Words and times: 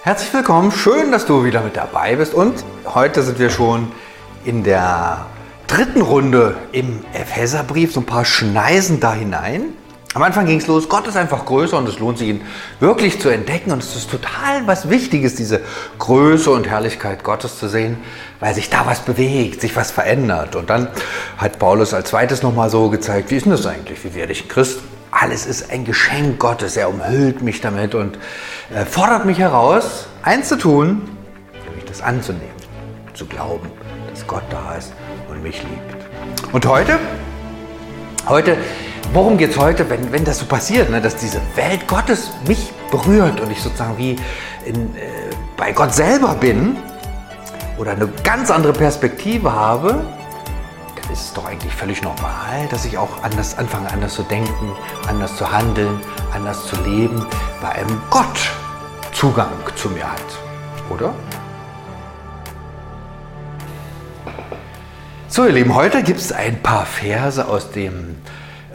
Herzlich 0.00 0.32
willkommen, 0.32 0.70
schön, 0.70 1.10
dass 1.10 1.26
du 1.26 1.44
wieder 1.44 1.60
mit 1.60 1.76
dabei 1.76 2.14
bist 2.14 2.32
und 2.32 2.64
heute 2.86 3.24
sind 3.24 3.40
wir 3.40 3.50
schon 3.50 3.90
in 4.44 4.62
der 4.62 5.26
dritten 5.66 6.02
Runde 6.02 6.56
im 6.70 7.04
Epheserbrief, 7.12 7.94
so 7.94 8.00
ein 8.00 8.06
paar 8.06 8.24
Schneisen 8.24 9.00
da 9.00 9.12
hinein. 9.12 9.74
Am 10.14 10.22
Anfang 10.22 10.46
ging 10.46 10.58
es 10.58 10.68
los, 10.68 10.88
Gott 10.88 11.08
ist 11.08 11.16
einfach 11.16 11.44
größer 11.44 11.76
und 11.76 11.88
es 11.88 11.98
lohnt 11.98 12.18
sich, 12.18 12.28
ihn 12.28 12.42
wirklich 12.78 13.20
zu 13.20 13.28
entdecken. 13.28 13.72
Und 13.72 13.82
es 13.82 13.96
ist 13.96 14.10
total 14.10 14.66
was 14.66 14.88
Wichtiges, 14.88 15.34
diese 15.34 15.60
Größe 15.98 16.50
und 16.50 16.68
Herrlichkeit 16.68 17.24
Gottes 17.24 17.58
zu 17.58 17.68
sehen, 17.68 17.98
weil 18.38 18.54
sich 18.54 18.70
da 18.70 18.86
was 18.86 19.00
bewegt, 19.00 19.60
sich 19.60 19.74
was 19.74 19.90
verändert. 19.90 20.54
Und 20.54 20.70
dann 20.70 20.88
hat 21.36 21.58
Paulus 21.58 21.92
als 21.92 22.10
zweites 22.10 22.42
nochmal 22.42 22.70
so 22.70 22.88
gezeigt, 22.88 23.32
wie 23.32 23.36
ist 23.36 23.46
denn 23.46 23.52
das 23.52 23.66
eigentlich, 23.66 24.02
wie 24.04 24.14
werde 24.14 24.32
ich 24.32 24.44
ein 24.44 24.48
Christ? 24.48 24.80
Alles 25.20 25.46
ist 25.46 25.72
ein 25.72 25.84
Geschenk 25.84 26.38
Gottes, 26.38 26.76
er 26.76 26.88
umhüllt 26.88 27.42
mich 27.42 27.60
damit 27.60 27.96
und 27.96 28.18
äh, 28.72 28.84
fordert 28.84 29.24
mich 29.24 29.38
heraus, 29.38 30.06
eins 30.22 30.48
zu 30.48 30.56
tun, 30.56 31.08
nämlich 31.66 31.84
das 31.86 32.00
anzunehmen, 32.00 32.54
zu 33.14 33.26
glauben, 33.26 33.68
dass 34.10 34.24
Gott 34.28 34.44
da 34.48 34.76
ist 34.76 34.92
und 35.28 35.42
mich 35.42 35.60
liebt. 35.64 36.52
Und 36.52 36.64
heute, 36.66 37.00
heute 38.28 38.56
worum 39.12 39.38
geht 39.38 39.50
es 39.50 39.58
heute, 39.58 39.90
wenn, 39.90 40.12
wenn 40.12 40.24
das 40.24 40.38
so 40.38 40.46
passiert, 40.46 40.88
ne, 40.88 41.00
dass 41.00 41.16
diese 41.16 41.40
Welt 41.56 41.88
Gottes 41.88 42.30
mich 42.46 42.72
berührt 42.92 43.40
und 43.40 43.50
ich 43.50 43.60
sozusagen 43.60 43.98
wie 43.98 44.14
in, 44.64 44.94
äh, 44.94 45.00
bei 45.56 45.72
Gott 45.72 45.94
selber 45.94 46.36
bin 46.36 46.76
oder 47.76 47.92
eine 47.92 48.08
ganz 48.22 48.52
andere 48.52 48.72
Perspektive 48.72 49.52
habe, 49.52 50.04
ist 51.12 51.20
es 51.20 51.32
doch 51.32 51.46
eigentlich 51.46 51.74
völlig 51.74 52.02
normal, 52.02 52.68
dass 52.70 52.84
ich 52.84 52.98
auch 52.98 53.22
anders 53.22 53.56
anfange, 53.56 53.90
anders 53.90 54.14
zu 54.14 54.22
denken, 54.22 54.72
anders 55.06 55.36
zu 55.36 55.50
handeln, 55.50 56.00
anders 56.32 56.66
zu 56.66 56.76
leben, 56.82 57.24
weil 57.60 57.70
einem 57.70 58.00
Gott 58.10 58.50
Zugang 59.12 59.50
zu 59.74 59.88
mir 59.88 60.10
hat, 60.10 60.20
oder? 60.90 61.14
So, 65.28 65.44
ihr 65.44 65.52
Lieben, 65.52 65.74
heute 65.74 66.02
gibt 66.02 66.20
es 66.20 66.32
ein 66.32 66.62
paar 66.62 66.86
Verse 66.86 67.46
aus 67.46 67.70
dem 67.70 68.16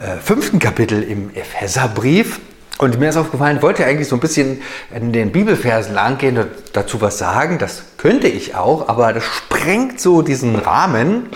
äh, 0.00 0.16
fünften 0.16 0.58
Kapitel 0.58 1.02
im 1.02 1.34
Epheserbrief. 1.34 2.40
Und 2.78 2.98
mir 2.98 3.08
ist 3.08 3.16
aufgefallen, 3.16 3.62
wollte 3.62 3.84
eigentlich 3.86 4.08
so 4.08 4.16
ein 4.16 4.20
bisschen 4.20 4.60
in 4.94 5.12
den 5.12 5.30
Bibelversen 5.30 5.94
langgehen 5.94 6.38
und 6.38 6.48
dazu 6.72 7.00
was 7.00 7.18
sagen. 7.18 7.58
Das 7.58 7.84
könnte 7.96 8.28
ich 8.28 8.54
auch, 8.56 8.88
aber 8.88 9.12
das 9.12 9.24
sprengt 9.24 10.00
so 10.00 10.22
diesen 10.22 10.56
Rahmen. 10.56 11.28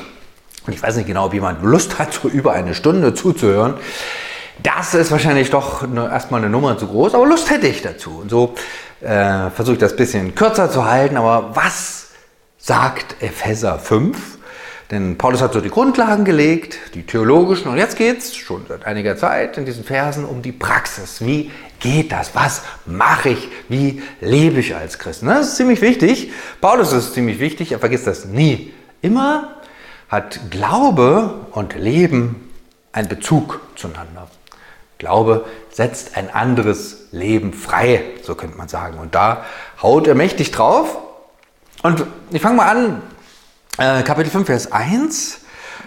Ich 0.71 0.83
weiß 0.83 0.97
nicht 0.97 1.07
genau, 1.07 1.27
ob 1.27 1.35
jemand 1.35 1.63
Lust 1.63 1.99
hat, 1.99 2.13
so 2.13 2.29
über 2.29 2.53
eine 2.53 2.75
Stunde 2.75 3.15
zuzuhören. 3.15 3.75
Das 4.63 4.95
ist 4.95 5.11
wahrscheinlich 5.11 5.51
doch 5.51 5.83
erstmal 5.95 6.41
eine 6.41 6.51
Nummer 6.51 6.77
zu 6.77 6.89
groß, 6.89 7.15
aber 7.15 7.27
Lust 7.27 7.51
hätte 7.51 7.69
ich 7.69 7.83
dazu. 7.83 8.19
Und 8.23 8.31
so 8.31 8.55
äh, 9.01 9.51
versuche 9.51 9.75
ich 9.75 9.79
das 9.79 9.93
ein 9.93 9.97
bisschen 9.97 10.35
kürzer 10.35 10.71
zu 10.71 10.85
halten. 10.85 11.17
Aber 11.17 11.55
was 11.55 12.09
sagt 12.59 13.23
Epheser 13.23 13.79
5? 13.79 14.39
Denn 14.91 15.19
Paulus 15.19 15.43
hat 15.43 15.53
so 15.53 15.61
die 15.61 15.69
Grundlagen 15.69 16.25
gelegt, 16.25 16.79
die 16.95 17.03
theologischen, 17.03 17.71
und 17.71 17.77
jetzt 17.77 17.97
geht 17.97 18.19
es 18.19 18.35
schon 18.35 18.65
seit 18.67 18.87
einiger 18.87 19.17
Zeit 19.19 19.59
in 19.59 19.67
diesen 19.67 19.85
Versen 19.85 20.25
um 20.25 20.41
die 20.41 20.53
Praxis. 20.53 21.21
Wie 21.21 21.51
geht 21.79 22.11
das? 22.11 22.35
Was 22.35 22.63
mache 22.87 23.31
ich? 23.31 23.49
Wie 23.69 24.03
lebe 24.23 24.61
ich 24.61 24.75
als 24.75 24.99
Christ? 24.99 25.23
Das 25.25 25.49
ist 25.49 25.57
ziemlich 25.57 25.83
wichtig. 25.83 26.33
Paulus 26.63 26.95
ist 26.95 27.13
ziemlich 27.13 27.39
wichtig, 27.39 27.73
er 27.73 27.79
vergisst 27.79 28.07
das 28.07 28.25
nie. 28.25 28.73
Immer 29.03 29.58
hat 30.09 30.51
Glaube 30.51 31.47
und 31.53 31.75
Leben 31.75 32.51
einen 32.93 33.09
Bezug 33.09 33.61
zueinander. 33.77 34.29
Glaube 34.99 35.45
setzt 35.71 36.17
ein 36.17 36.31
anderes 36.31 37.09
Leben 37.13 37.53
frei, 37.53 38.03
so 38.23 38.35
könnte 38.35 38.57
man 38.59 38.69
sagen. 38.69 38.99
Und 38.99 39.15
da 39.15 39.45
haut 39.81 40.07
er 40.07 40.15
mächtig 40.15 40.51
drauf. 40.51 40.99
Und 41.83 42.05
ich 42.31 42.43
fange 42.43 42.57
mal 42.57 42.69
an 42.69 43.03
äh, 43.79 44.03
Kapitel 44.03 44.31
5, 44.31 44.47
Vers 44.47 44.73
1, 44.73 45.41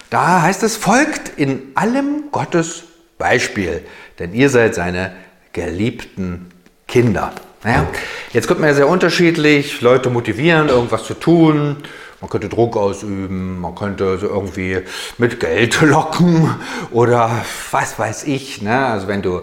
da 0.10 0.42
heißt 0.42 0.64
es, 0.64 0.78
folgt 0.78 1.38
in 1.38 1.72
allem 1.76 2.32
Gottes 2.32 2.84
Beispiel, 3.18 3.86
denn 4.20 4.34
ihr 4.34 4.50
seid 4.50 4.76
seine 4.76 5.12
geliebten 5.52 6.50
Kinder. 6.88 7.34
Naja, 7.64 7.86
jetzt 8.34 8.48
könnte 8.48 8.62
man 8.62 8.70
ja 8.70 8.76
sehr 8.76 8.88
unterschiedlich 8.88 9.82
Leute 9.82 10.10
motivieren, 10.10 10.70
irgendwas 10.70 11.04
zu 11.04 11.14
tun. 11.14 11.78
Man 12.22 12.30
könnte 12.30 12.50
Druck 12.50 12.78
ausüben, 12.78 13.60
man 13.60 13.74
könnte 13.74 14.20
so 14.20 14.28
irgendwie 14.28 14.78
mit 15.18 15.40
Geld 15.40 15.82
locken 15.82 16.54
oder 16.92 17.44
was 17.72 17.98
weiß 17.98 18.26
ich. 18.26 18.62
Ne? 18.62 18.86
Also 18.86 19.08
wenn 19.08 19.24
du 19.24 19.42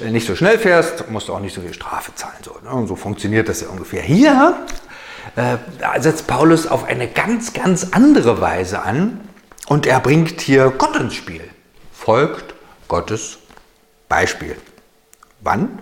nicht 0.00 0.26
so 0.26 0.36
schnell 0.36 0.58
fährst, 0.58 1.10
musst 1.10 1.28
du 1.28 1.34
auch 1.34 1.40
nicht 1.40 1.54
so 1.54 1.62
viel 1.62 1.72
Strafe 1.72 2.14
zahlen. 2.14 2.36
So, 2.42 2.56
ne? 2.62 2.86
So 2.86 2.96
funktioniert 2.96 3.48
das 3.48 3.62
ja 3.62 3.68
ungefähr. 3.68 4.02
Hier 4.02 4.66
äh, 5.36 5.56
setzt 6.00 6.26
Paulus 6.26 6.66
auf 6.66 6.84
eine 6.84 7.08
ganz, 7.08 7.54
ganz 7.54 7.88
andere 7.92 8.42
Weise 8.42 8.82
an 8.82 9.20
und 9.66 9.86
er 9.86 10.00
bringt 10.00 10.42
hier 10.42 10.70
Gott 10.76 10.96
ins 10.96 11.14
Spiel. 11.14 11.48
Folgt 11.92 12.54
Gottes 12.88 13.38
Beispiel. 14.08 14.56
Wann? 15.40 15.78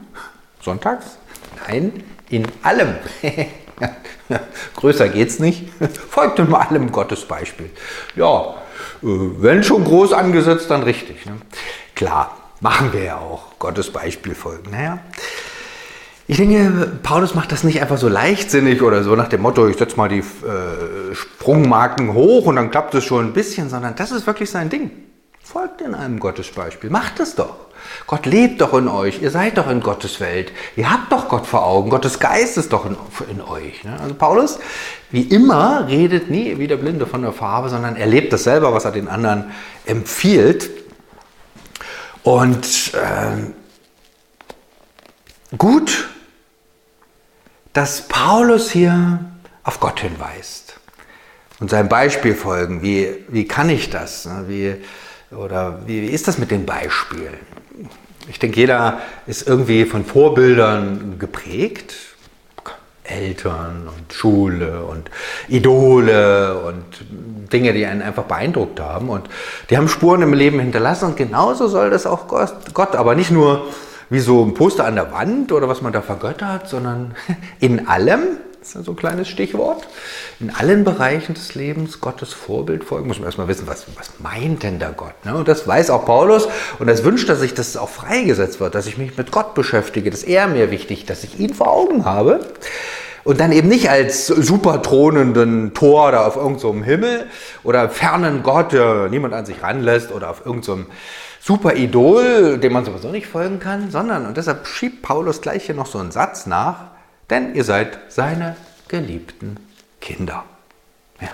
Sonntags? 0.60 1.18
Nein, 1.66 2.04
in 2.30 2.46
allem. 2.62 2.94
Größer 4.76 5.08
geht's 5.08 5.38
nicht. 5.38 5.68
Folgt 6.10 6.38
in 6.38 6.54
allem 6.54 6.92
Gottes 6.92 7.24
Beispiel. 7.24 7.70
Ja, 8.14 8.54
äh, 9.02 9.06
wenn 9.06 9.62
schon 9.62 9.84
groß 9.84 10.12
angesetzt, 10.12 10.70
dann 10.70 10.82
richtig. 10.82 11.26
Ne? 11.26 11.36
Klar, 11.94 12.36
machen 12.60 12.92
wir 12.92 13.04
ja 13.04 13.16
auch. 13.18 13.58
Gottes 13.58 13.90
Beispiel 13.90 14.34
folgen. 14.34 14.70
Naja, 14.70 14.98
ich 16.28 16.38
denke, 16.38 16.98
Paulus 17.02 17.34
macht 17.34 17.52
das 17.52 17.62
nicht 17.62 17.80
einfach 17.80 17.98
so 17.98 18.08
leichtsinnig 18.08 18.82
oder 18.82 19.04
so 19.04 19.14
nach 19.14 19.28
dem 19.28 19.42
Motto, 19.42 19.68
ich 19.68 19.76
setze 19.76 19.96
mal 19.96 20.08
die 20.08 20.18
äh, 20.18 21.14
Sprungmarken 21.14 22.14
hoch 22.14 22.46
und 22.46 22.56
dann 22.56 22.70
klappt 22.72 22.94
es 22.96 23.04
schon 23.04 23.26
ein 23.26 23.32
bisschen, 23.32 23.70
sondern 23.70 23.94
das 23.94 24.10
ist 24.10 24.26
wirklich 24.26 24.50
sein 24.50 24.68
Ding. 24.68 24.90
Folgt 25.46 25.80
in 25.80 25.94
einem 25.94 26.18
Gottesbeispiel. 26.18 26.90
Macht 26.90 27.20
es 27.20 27.36
doch. 27.36 27.54
Gott 28.06 28.26
lebt 28.26 28.60
doch 28.60 28.74
in 28.74 28.88
euch. 28.88 29.22
Ihr 29.22 29.30
seid 29.30 29.58
doch 29.58 29.70
in 29.70 29.80
Gottes 29.80 30.18
Welt. 30.18 30.50
Ihr 30.74 30.90
habt 30.90 31.12
doch 31.12 31.28
Gott 31.28 31.46
vor 31.46 31.64
Augen. 31.64 31.88
Gottes 31.88 32.18
Geist 32.18 32.56
ist 32.56 32.72
doch 32.72 32.84
in, 32.84 32.96
in 33.30 33.40
euch. 33.40 33.84
Ne? 33.84 33.96
Also 34.00 34.14
Paulus, 34.14 34.58
wie 35.10 35.22
immer, 35.22 35.86
redet 35.86 36.30
nie 36.30 36.58
wie 36.58 36.66
der 36.66 36.78
Blinde 36.78 37.06
von 37.06 37.22
der 37.22 37.32
Farbe, 37.32 37.68
sondern 37.68 37.94
er 37.94 38.06
lebt 38.06 38.32
das 38.32 38.42
selber, 38.44 38.72
was 38.72 38.84
er 38.84 38.90
den 38.92 39.06
anderen 39.06 39.52
empfiehlt. 39.84 40.68
Und 42.24 42.92
äh, 42.94 43.52
gut 45.56 46.08
dass 47.76 48.08
Paulus 48.08 48.70
hier 48.70 49.20
auf 49.62 49.80
Gott 49.80 50.00
hinweist 50.00 50.80
und 51.60 51.68
seinem 51.68 51.90
Beispiel 51.90 52.34
folgen. 52.34 52.80
Wie, 52.80 53.26
wie 53.28 53.46
kann 53.46 53.68
ich 53.68 53.90
das? 53.90 54.24
Ne? 54.24 54.44
Wie, 54.48 54.76
oder 55.30 55.80
wie, 55.86 56.06
ist 56.06 56.28
das 56.28 56.38
mit 56.38 56.50
den 56.50 56.66
Beispielen? 56.66 57.34
Ich 58.28 58.38
denke, 58.38 58.58
jeder 58.58 59.00
ist 59.26 59.46
irgendwie 59.46 59.84
von 59.84 60.04
Vorbildern 60.04 61.18
geprägt. 61.18 61.94
Eltern 63.08 63.88
und 63.88 64.12
Schule 64.12 64.84
und 64.84 65.10
Idole 65.46 66.60
und 66.62 66.84
Dinge, 67.52 67.72
die 67.72 67.86
einen 67.86 68.02
einfach 68.02 68.24
beeindruckt 68.24 68.80
haben. 68.80 69.08
Und 69.08 69.28
die 69.70 69.76
haben 69.76 69.88
Spuren 69.88 70.22
im 70.22 70.32
Leben 70.32 70.58
hinterlassen 70.58 71.06
und 71.06 71.16
genauso 71.16 71.68
soll 71.68 71.90
das 71.90 72.06
auch 72.06 72.26
Gott, 72.26 72.96
aber 72.96 73.14
nicht 73.14 73.30
nur 73.30 73.68
wie 74.10 74.20
so 74.20 74.44
ein 74.44 74.54
Poster 74.54 74.84
an 74.84 74.94
der 74.94 75.12
Wand 75.12 75.52
oder 75.52 75.68
was 75.68 75.82
man 75.82 75.92
da 75.92 76.02
vergöttert, 76.02 76.68
sondern 76.68 77.14
in 77.60 77.88
allem, 77.88 78.38
das 78.72 78.80
ist 78.80 78.86
so 78.86 78.92
ein 78.92 78.96
kleines 78.96 79.28
Stichwort, 79.28 79.86
in 80.40 80.50
allen 80.50 80.84
Bereichen 80.84 81.34
des 81.34 81.54
Lebens 81.54 82.00
Gottes 82.00 82.32
Vorbild 82.32 82.84
folgen. 82.84 83.06
Muss 83.06 83.18
man 83.18 83.26
erstmal 83.26 83.48
wissen, 83.48 83.66
was, 83.66 83.86
was 83.96 84.10
meint 84.18 84.62
denn 84.62 84.78
der 84.78 84.92
Gott? 84.92 85.14
Ne? 85.24 85.36
Und 85.36 85.48
das 85.48 85.66
weiß 85.66 85.90
auch 85.90 86.04
Paulus 86.04 86.48
und 86.78 86.86
das 86.86 87.04
wünscht 87.04 87.28
er 87.28 87.36
sich, 87.36 87.54
dass 87.54 87.68
es 87.68 87.76
auch 87.76 87.88
freigesetzt 87.88 88.60
wird, 88.60 88.74
dass 88.74 88.86
ich 88.86 88.98
mich 88.98 89.16
mit 89.16 89.30
Gott 89.30 89.54
beschäftige. 89.54 90.10
Das 90.10 90.20
ist 90.20 90.28
eher 90.28 90.48
mir 90.48 90.70
wichtig, 90.70 91.06
dass 91.06 91.24
ich 91.24 91.38
ihn 91.38 91.54
vor 91.54 91.70
Augen 91.70 92.04
habe. 92.04 92.40
Und 93.24 93.40
dann 93.40 93.50
eben 93.50 93.66
nicht 93.68 93.90
als 93.90 94.28
super 94.28 94.82
thronenden 94.82 95.74
Tor 95.74 96.12
da 96.12 96.26
auf 96.26 96.36
irgendeinem 96.36 96.78
so 96.78 96.84
Himmel 96.84 97.26
oder 97.64 97.88
fernen 97.88 98.44
Gott, 98.44 98.72
der 98.72 99.08
niemand 99.08 99.34
an 99.34 99.44
sich 99.44 99.62
ranlässt 99.62 100.12
oder 100.12 100.30
auf 100.30 100.46
irgendeinem 100.46 100.86
so 101.40 101.54
super 101.54 101.76
Idol, 101.76 102.58
dem 102.58 102.72
man 102.72 102.84
sowieso 102.84 103.08
nicht 103.10 103.28
folgen 103.28 103.60
kann, 103.60 103.90
sondern, 103.90 104.26
und 104.26 104.36
deshalb 104.36 104.66
schiebt 104.66 105.02
Paulus 105.02 105.40
gleich 105.40 105.66
hier 105.66 105.76
noch 105.76 105.86
so 105.86 105.98
einen 105.98 106.10
Satz 106.10 106.46
nach, 106.46 106.95
denn 107.30 107.54
ihr 107.54 107.64
seid 107.64 107.98
seine 108.08 108.56
geliebten 108.88 109.56
Kinder. 110.00 110.44
Ja, 111.20 111.28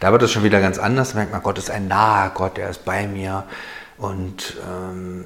da 0.00 0.12
wird 0.12 0.22
es 0.22 0.32
schon 0.32 0.44
wieder 0.44 0.60
ganz 0.60 0.78
anders. 0.78 1.10
Da 1.10 1.16
merkt 1.16 1.32
man, 1.32 1.42
Gott 1.42 1.58
ist 1.58 1.70
ein 1.70 1.88
naher 1.88 2.30
Gott, 2.34 2.58
er 2.58 2.70
ist 2.70 2.84
bei 2.84 3.06
mir. 3.06 3.44
Und 3.96 4.56
ähm, 4.68 5.24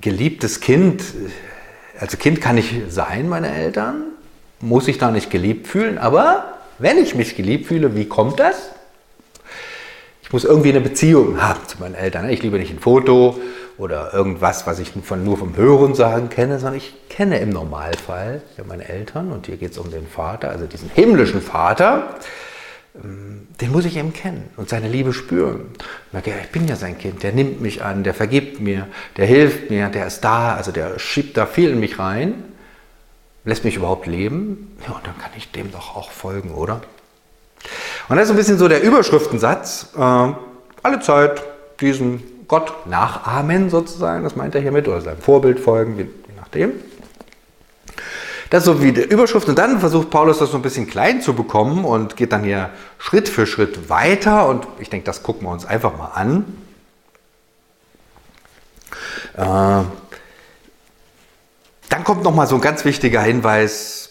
geliebtes 0.00 0.60
Kind, 0.60 1.02
also 1.98 2.16
Kind 2.16 2.40
kann 2.40 2.56
ich 2.56 2.82
sein, 2.88 3.28
meine 3.28 3.52
Eltern, 3.54 4.04
muss 4.60 4.88
ich 4.88 4.98
da 4.98 5.10
nicht 5.10 5.30
geliebt 5.30 5.66
fühlen, 5.66 5.98
aber 5.98 6.58
wenn 6.78 6.98
ich 6.98 7.14
mich 7.14 7.36
geliebt 7.36 7.66
fühle, 7.66 7.94
wie 7.94 8.06
kommt 8.06 8.40
das? 8.40 8.70
Ich 10.22 10.32
muss 10.32 10.44
irgendwie 10.44 10.70
eine 10.70 10.80
Beziehung 10.80 11.42
haben 11.42 11.60
zu 11.66 11.78
meinen 11.78 11.94
Eltern. 11.94 12.28
Ich 12.30 12.42
liebe 12.42 12.58
nicht 12.58 12.70
ein 12.70 12.78
Foto 12.78 13.40
oder 13.80 14.12
irgendwas, 14.12 14.66
was 14.66 14.78
ich 14.78 14.92
von, 15.02 15.24
nur 15.24 15.38
vom 15.38 15.56
Hören 15.56 15.94
sagen 15.94 16.28
kenne, 16.28 16.58
sondern 16.58 16.76
ich 16.76 16.92
kenne 17.08 17.38
im 17.38 17.48
Normalfall 17.48 18.42
ja 18.58 18.64
meine 18.64 18.86
Eltern 18.86 19.32
und 19.32 19.46
hier 19.46 19.56
geht 19.56 19.72
es 19.72 19.78
um 19.78 19.90
den 19.90 20.06
Vater, 20.06 20.50
also 20.50 20.66
diesen 20.66 20.90
himmlischen 20.90 21.40
Vater. 21.40 22.16
Ähm, 23.02 23.48
den 23.58 23.72
muss 23.72 23.86
ich 23.86 23.96
eben 23.96 24.12
kennen 24.12 24.50
und 24.58 24.68
seine 24.68 24.86
Liebe 24.86 25.14
spüren. 25.14 25.70
Ich 25.78 26.12
merke, 26.12 26.30
ich 26.42 26.50
bin 26.50 26.68
ja 26.68 26.76
sein 26.76 26.98
Kind, 26.98 27.22
der 27.22 27.32
nimmt 27.32 27.62
mich 27.62 27.82
an, 27.82 28.04
der 28.04 28.12
vergibt 28.12 28.60
mir, 28.60 28.86
der 29.16 29.24
hilft 29.24 29.70
mir, 29.70 29.88
der 29.88 30.06
ist 30.06 30.20
da, 30.20 30.54
also 30.54 30.72
der 30.72 30.98
schiebt 30.98 31.38
da 31.38 31.46
viel 31.46 31.70
in 31.70 31.80
mich 31.80 31.98
rein, 31.98 32.44
lässt 33.44 33.64
mich 33.64 33.76
überhaupt 33.76 34.06
leben. 34.06 34.76
Ja, 34.86 34.94
und 34.94 35.06
dann 35.06 35.16
kann 35.16 35.30
ich 35.38 35.52
dem 35.52 35.72
doch 35.72 35.96
auch 35.96 36.10
folgen, 36.10 36.50
oder? 36.50 36.82
Und 38.10 38.16
das 38.16 38.26
ist 38.26 38.30
ein 38.32 38.36
bisschen 38.36 38.58
so 38.58 38.68
der 38.68 38.82
Überschriftensatz. 38.82 39.88
Äh, 39.96 40.00
alle 40.82 41.00
Zeit 41.00 41.42
diesen 41.80 42.22
Gott 42.50 42.84
nachahmen 42.88 43.70
sozusagen, 43.70 44.24
das 44.24 44.34
meint 44.34 44.56
er 44.56 44.60
hiermit, 44.60 44.88
oder 44.88 45.00
seinem 45.00 45.20
Vorbild 45.20 45.60
folgen, 45.60 45.96
je 45.96 46.08
nachdem. 46.36 46.72
Das 48.50 48.62
ist 48.62 48.66
so 48.66 48.82
wie 48.82 48.90
die 48.90 49.02
Überschrift. 49.02 49.48
Und 49.48 49.56
dann 49.56 49.78
versucht 49.78 50.10
Paulus 50.10 50.40
das 50.40 50.50
so 50.50 50.56
ein 50.56 50.62
bisschen 50.62 50.88
klein 50.88 51.22
zu 51.22 51.34
bekommen 51.34 51.84
und 51.84 52.16
geht 52.16 52.32
dann 52.32 52.42
hier 52.42 52.70
Schritt 52.98 53.28
für 53.28 53.46
Schritt 53.46 53.88
weiter. 53.88 54.48
Und 54.48 54.66
ich 54.80 54.90
denke, 54.90 55.06
das 55.06 55.22
gucken 55.22 55.46
wir 55.46 55.52
uns 55.52 55.64
einfach 55.64 55.96
mal 55.96 56.08
an. 56.08 56.44
Äh, 59.36 59.84
dann 61.88 62.02
kommt 62.02 62.24
noch 62.24 62.34
mal 62.34 62.48
so 62.48 62.56
ein 62.56 62.60
ganz 62.60 62.84
wichtiger 62.84 63.22
Hinweis 63.22 64.09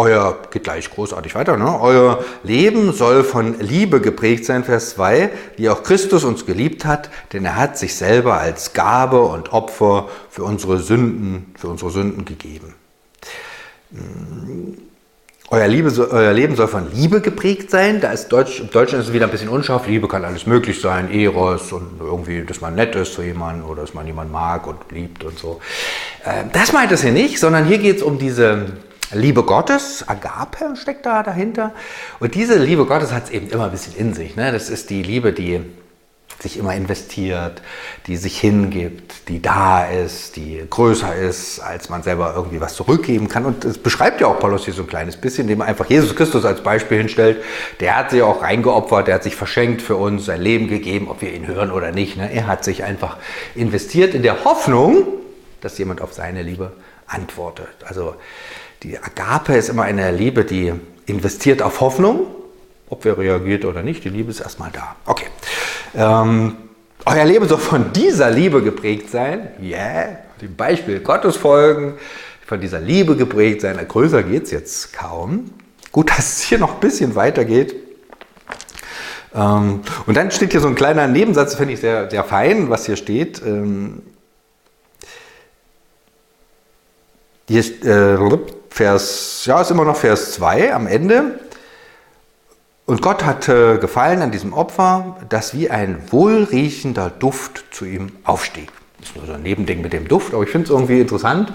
euer, 0.00 0.38
geht 0.50 0.64
gleich 0.64 0.90
großartig 0.90 1.34
weiter, 1.34 1.58
ne? 1.58 1.78
euer 1.78 2.24
Leben 2.42 2.94
soll 2.94 3.22
von 3.22 3.60
Liebe 3.60 4.00
geprägt 4.00 4.46
sein, 4.46 4.64
Vers 4.64 4.90
2, 4.94 5.30
wie 5.58 5.68
auch 5.68 5.82
Christus 5.82 6.24
uns 6.24 6.46
geliebt 6.46 6.86
hat, 6.86 7.10
denn 7.34 7.44
er 7.44 7.56
hat 7.56 7.76
sich 7.76 7.94
selber 7.94 8.38
als 8.38 8.72
Gabe 8.72 9.20
und 9.20 9.52
Opfer 9.52 10.08
für 10.30 10.44
unsere 10.44 10.78
Sünden, 10.78 11.54
für 11.54 11.68
unsere 11.68 11.90
Sünden 11.90 12.24
gegeben. 12.24 12.74
Euer, 15.50 15.68
Liebe, 15.68 16.08
euer 16.12 16.32
Leben 16.32 16.56
soll 16.56 16.68
von 16.68 16.90
Liebe 16.94 17.20
geprägt 17.20 17.70
sein. 17.70 18.00
Da 18.00 18.12
ist 18.12 18.28
Deutsch, 18.28 18.60
Im 18.60 18.70
Deutschen 18.70 19.00
ist 19.00 19.08
es 19.08 19.12
wieder 19.12 19.26
ein 19.26 19.32
bisschen 19.32 19.48
unscharf. 19.48 19.86
Liebe 19.86 20.08
kann 20.08 20.24
alles 20.24 20.46
möglich 20.46 20.80
sein. 20.80 21.10
Eros 21.12 21.72
und 21.72 22.00
irgendwie, 22.00 22.42
dass 22.42 22.60
man 22.60 22.74
nett 22.74 22.94
ist 22.94 23.14
zu 23.14 23.22
jemandem 23.22 23.68
oder 23.68 23.82
dass 23.82 23.92
man 23.92 24.06
jemanden 24.06 24.32
mag 24.32 24.66
und 24.66 24.78
liebt 24.92 25.24
und 25.24 25.38
so. 25.38 25.60
Ähm, 26.24 26.50
das 26.52 26.72
meint 26.72 26.92
es 26.92 27.02
hier 27.02 27.12
nicht, 27.12 27.38
sondern 27.40 27.66
hier 27.66 27.78
geht 27.78 27.96
es 27.96 28.02
um 28.02 28.18
diese 28.18 28.66
Liebe 29.12 29.42
Gottes, 29.42 30.04
Agape 30.08 30.76
steckt 30.76 31.04
da 31.06 31.22
dahinter. 31.22 31.72
Und 32.20 32.34
diese 32.34 32.56
Liebe 32.58 32.86
Gottes 32.86 33.12
hat 33.12 33.24
es 33.24 33.30
eben 33.30 33.48
immer 33.50 33.64
ein 33.64 33.70
bisschen 33.72 33.96
in 33.96 34.14
sich. 34.14 34.36
Ne? 34.36 34.52
Das 34.52 34.70
ist 34.70 34.90
die 34.90 35.02
Liebe, 35.02 35.32
die 35.32 35.60
sich 36.42 36.56
immer 36.56 36.74
investiert, 36.74 37.60
die 38.06 38.16
sich 38.16 38.38
hingibt, 38.40 39.28
die 39.28 39.42
da 39.42 39.84
ist, 39.84 40.36
die 40.36 40.62
größer 40.68 41.14
ist, 41.14 41.60
als 41.60 41.88
man 41.88 42.02
selber 42.02 42.32
irgendwie 42.34 42.60
was 42.60 42.74
zurückgeben 42.74 43.28
kann. 43.28 43.44
Und 43.44 43.64
das 43.64 43.78
beschreibt 43.78 44.20
ja 44.20 44.26
auch 44.26 44.38
Paulus 44.38 44.64
hier 44.64 44.74
so 44.74 44.82
ein 44.82 44.88
kleines 44.88 45.16
bisschen, 45.16 45.44
indem 45.44 45.60
er 45.60 45.66
einfach 45.66 45.86
Jesus 45.86 46.16
Christus 46.16 46.44
als 46.44 46.62
Beispiel 46.62 46.98
hinstellt. 46.98 47.42
Der 47.80 47.96
hat 47.96 48.10
sich 48.10 48.22
auch 48.22 48.42
reingeopfert, 48.42 49.08
der 49.08 49.16
hat 49.16 49.22
sich 49.22 49.36
verschenkt 49.36 49.82
für 49.82 49.96
uns, 49.96 50.24
sein 50.24 50.40
Leben 50.40 50.68
gegeben, 50.68 51.08
ob 51.08 51.20
wir 51.20 51.32
ihn 51.32 51.46
hören 51.46 51.70
oder 51.70 51.92
nicht. 51.92 52.16
Ne? 52.16 52.32
Er 52.32 52.46
hat 52.46 52.64
sich 52.64 52.84
einfach 52.84 53.18
investiert 53.54 54.14
in 54.14 54.22
der 54.22 54.44
Hoffnung, 54.44 55.06
dass 55.60 55.76
jemand 55.78 56.00
auf 56.00 56.14
seine 56.14 56.42
Liebe 56.42 56.72
antwortet. 57.06 57.68
Also 57.84 58.14
die 58.82 58.98
Agape 58.98 59.54
ist 59.54 59.68
immer 59.68 59.82
eine 59.82 60.10
Liebe, 60.10 60.44
die 60.44 60.72
investiert 61.06 61.62
auf 61.62 61.80
Hoffnung, 61.80 62.26
ob 62.88 63.04
wer 63.04 63.18
reagiert 63.18 63.64
oder 63.64 63.82
nicht. 63.82 64.04
Die 64.04 64.08
Liebe 64.08 64.30
ist 64.30 64.40
erstmal 64.40 64.70
da. 64.70 64.96
Okay. 65.06 65.26
Ähm, 65.94 66.56
euer 67.04 67.24
Leben 67.24 67.48
soll 67.48 67.58
von 67.58 67.92
dieser 67.92 68.30
Liebe 68.30 68.62
geprägt 68.62 69.10
sein. 69.10 69.50
Yeah. 69.62 70.18
Dem 70.40 70.56
Beispiel 70.56 71.00
Gottes 71.00 71.36
folgen, 71.36 71.94
von 72.46 72.60
dieser 72.60 72.80
Liebe 72.80 73.16
geprägt 73.16 73.60
sein. 73.60 73.78
Größer 73.86 74.22
geht 74.22 74.44
es 74.44 74.50
jetzt 74.50 74.92
kaum. 74.92 75.50
Gut, 75.92 76.10
dass 76.10 76.38
es 76.38 76.40
hier 76.42 76.58
noch 76.58 76.74
ein 76.74 76.80
bisschen 76.80 77.14
weitergeht. 77.14 77.74
Ähm, 79.34 79.80
und 80.06 80.16
dann 80.16 80.30
steht 80.30 80.52
hier 80.52 80.60
so 80.60 80.68
ein 80.68 80.74
kleiner 80.74 81.06
Nebensatz, 81.06 81.54
finde 81.54 81.74
ich 81.74 81.80
sehr, 81.80 82.10
sehr 82.10 82.24
fein, 82.24 82.70
was 82.70 82.86
hier 82.86 82.96
steht. 82.96 83.42
Ähm, 83.44 84.02
hier 87.48 87.84
äh, 87.84 88.14
Vers, 88.70 89.44
ja, 89.44 89.60
ist 89.60 89.70
immer 89.70 89.84
noch 89.84 89.96
Vers 89.96 90.32
2 90.32 90.72
am 90.72 90.86
Ende. 90.86 91.40
Und 92.86 93.02
Gott 93.02 93.24
hatte 93.24 93.78
gefallen 93.78 94.22
an 94.22 94.30
diesem 94.30 94.52
Opfer, 94.52 95.16
dass 95.28 95.54
wie 95.54 95.70
ein 95.70 96.02
wohlriechender 96.10 97.10
Duft 97.10 97.64
zu 97.70 97.84
ihm 97.84 98.10
aufstieg. 98.24 98.72
Das 98.98 99.10
ist 99.10 99.16
nur 99.16 99.26
so 99.26 99.32
ein 99.32 99.42
Nebending 99.42 99.80
mit 99.80 99.92
dem 99.92 100.08
Duft, 100.08 100.34
aber 100.34 100.42
ich 100.42 100.50
finde 100.50 100.64
es 100.64 100.70
irgendwie 100.70 101.00
interessant. 101.00 101.52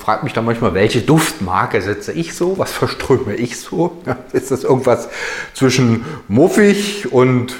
Fragt 0.00 0.24
mich 0.24 0.32
dann 0.32 0.44
manchmal, 0.44 0.74
welche 0.74 1.00
Duftmarke 1.00 1.80
setze 1.80 2.12
ich 2.12 2.34
so? 2.34 2.58
Was 2.58 2.72
verströme 2.72 3.34
ich 3.34 3.60
so? 3.60 4.02
Ist 4.32 4.50
das 4.50 4.64
irgendwas 4.64 5.08
zwischen 5.54 6.04
muffig 6.28 7.12
und, 7.12 7.54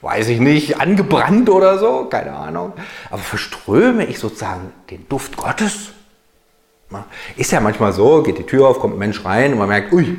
weiß 0.00 0.28
ich 0.28 0.40
nicht, 0.40 0.80
angebrannt 0.80 1.50
oder 1.50 1.78
so? 1.78 2.04
Keine 2.04 2.32
Ahnung. 2.32 2.72
Aber 3.10 3.22
verströme 3.22 4.06
ich 4.06 4.18
sozusagen 4.18 4.72
den 4.90 5.08
Duft 5.08 5.36
Gottes? 5.36 5.90
Ist 7.36 7.52
ja 7.52 7.60
manchmal 7.60 7.92
so, 7.92 8.22
geht 8.22 8.38
die 8.38 8.46
Tür 8.46 8.68
auf, 8.68 8.80
kommt 8.80 8.94
ein 8.94 8.98
Mensch 8.98 9.24
rein 9.24 9.52
und 9.52 9.58
man 9.58 9.68
merkt, 9.68 9.92
ui, 9.92 10.18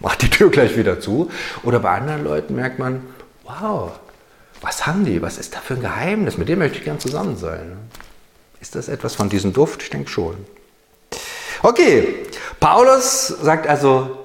macht 0.00 0.22
die 0.22 0.30
Tür 0.30 0.50
gleich 0.50 0.76
wieder 0.76 1.00
zu. 1.00 1.30
Oder 1.62 1.80
bei 1.80 1.90
anderen 1.90 2.24
Leuten 2.24 2.54
merkt 2.54 2.78
man, 2.78 3.02
wow, 3.44 3.92
was 4.60 4.86
haben 4.86 5.04
die? 5.04 5.22
Was 5.22 5.38
ist 5.38 5.54
da 5.54 5.60
für 5.60 5.74
ein 5.74 5.80
Geheimnis? 5.80 6.38
Mit 6.38 6.48
dem 6.48 6.58
möchte 6.58 6.78
ich 6.78 6.84
gern 6.84 7.00
zusammen 7.00 7.36
sein. 7.36 7.78
Ist 8.60 8.74
das 8.74 8.88
etwas 8.88 9.14
von 9.14 9.28
diesem 9.28 9.52
Duft? 9.52 9.82
Ich 9.82 9.90
denke 9.90 10.10
schon. 10.10 10.36
Okay, 11.62 12.26
Paulus 12.60 13.28
sagt 13.28 13.66
also, 13.66 14.18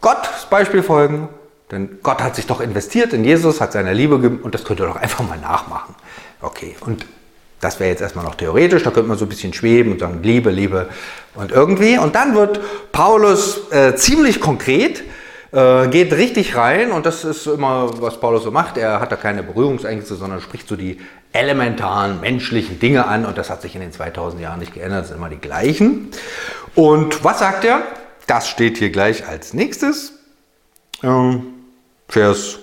Gott 0.00 0.28
Beispiel 0.50 0.82
folgen, 0.82 1.28
denn 1.70 1.98
Gott 2.02 2.22
hat 2.22 2.36
sich 2.36 2.46
doch 2.46 2.60
investiert 2.60 3.12
in 3.12 3.24
Jesus, 3.24 3.60
hat 3.60 3.72
seine 3.72 3.92
Liebe 3.92 4.16
gegeben 4.18 4.40
und 4.42 4.54
das 4.54 4.64
könnt 4.64 4.80
ihr 4.80 4.86
doch 4.86 4.96
einfach 4.96 5.26
mal 5.26 5.38
nachmachen. 5.38 5.94
Okay, 6.40 6.74
und 6.80 7.06
das 7.60 7.78
wäre 7.78 7.90
jetzt 7.90 8.00
erstmal 8.00 8.24
noch 8.24 8.34
theoretisch, 8.34 8.82
da 8.82 8.90
könnte 8.90 9.08
man 9.08 9.18
so 9.18 9.26
ein 9.26 9.28
bisschen 9.28 9.52
schweben 9.52 9.92
und 9.92 10.00
sagen 10.00 10.20
Liebe, 10.22 10.50
Liebe 10.50 10.88
und 11.34 11.52
irgendwie. 11.52 11.98
Und 11.98 12.14
dann 12.14 12.34
wird 12.34 12.60
Paulus 12.90 13.70
äh, 13.70 13.94
ziemlich 13.96 14.40
konkret, 14.40 15.02
äh, 15.52 15.88
geht 15.88 16.12
richtig 16.14 16.56
rein 16.56 16.90
und 16.90 17.04
das 17.04 17.24
ist 17.24 17.46
immer, 17.46 17.90
was 18.00 18.18
Paulus 18.18 18.44
so 18.44 18.50
macht. 18.50 18.78
Er 18.78 19.00
hat 19.00 19.12
da 19.12 19.16
keine 19.16 19.42
Berührungsängste, 19.42 20.14
sondern 20.14 20.40
spricht 20.40 20.68
so 20.68 20.76
die 20.76 20.98
elementaren 21.32 22.20
menschlichen 22.20 22.80
Dinge 22.80 23.06
an 23.06 23.26
und 23.26 23.36
das 23.36 23.50
hat 23.50 23.62
sich 23.62 23.74
in 23.74 23.82
den 23.82 23.92
2000 23.92 24.42
Jahren 24.42 24.60
nicht 24.60 24.74
geändert, 24.74 25.02
das 25.02 25.08
sind 25.08 25.18
immer 25.18 25.28
die 25.28 25.36
gleichen. 25.36 26.10
Und 26.74 27.22
was 27.24 27.40
sagt 27.40 27.64
er? 27.64 27.82
Das 28.26 28.48
steht 28.48 28.78
hier 28.78 28.90
gleich 28.90 29.26
als 29.26 29.54
nächstes. 29.54 30.12
Ähm, 31.02 31.46
Vers 32.08 32.58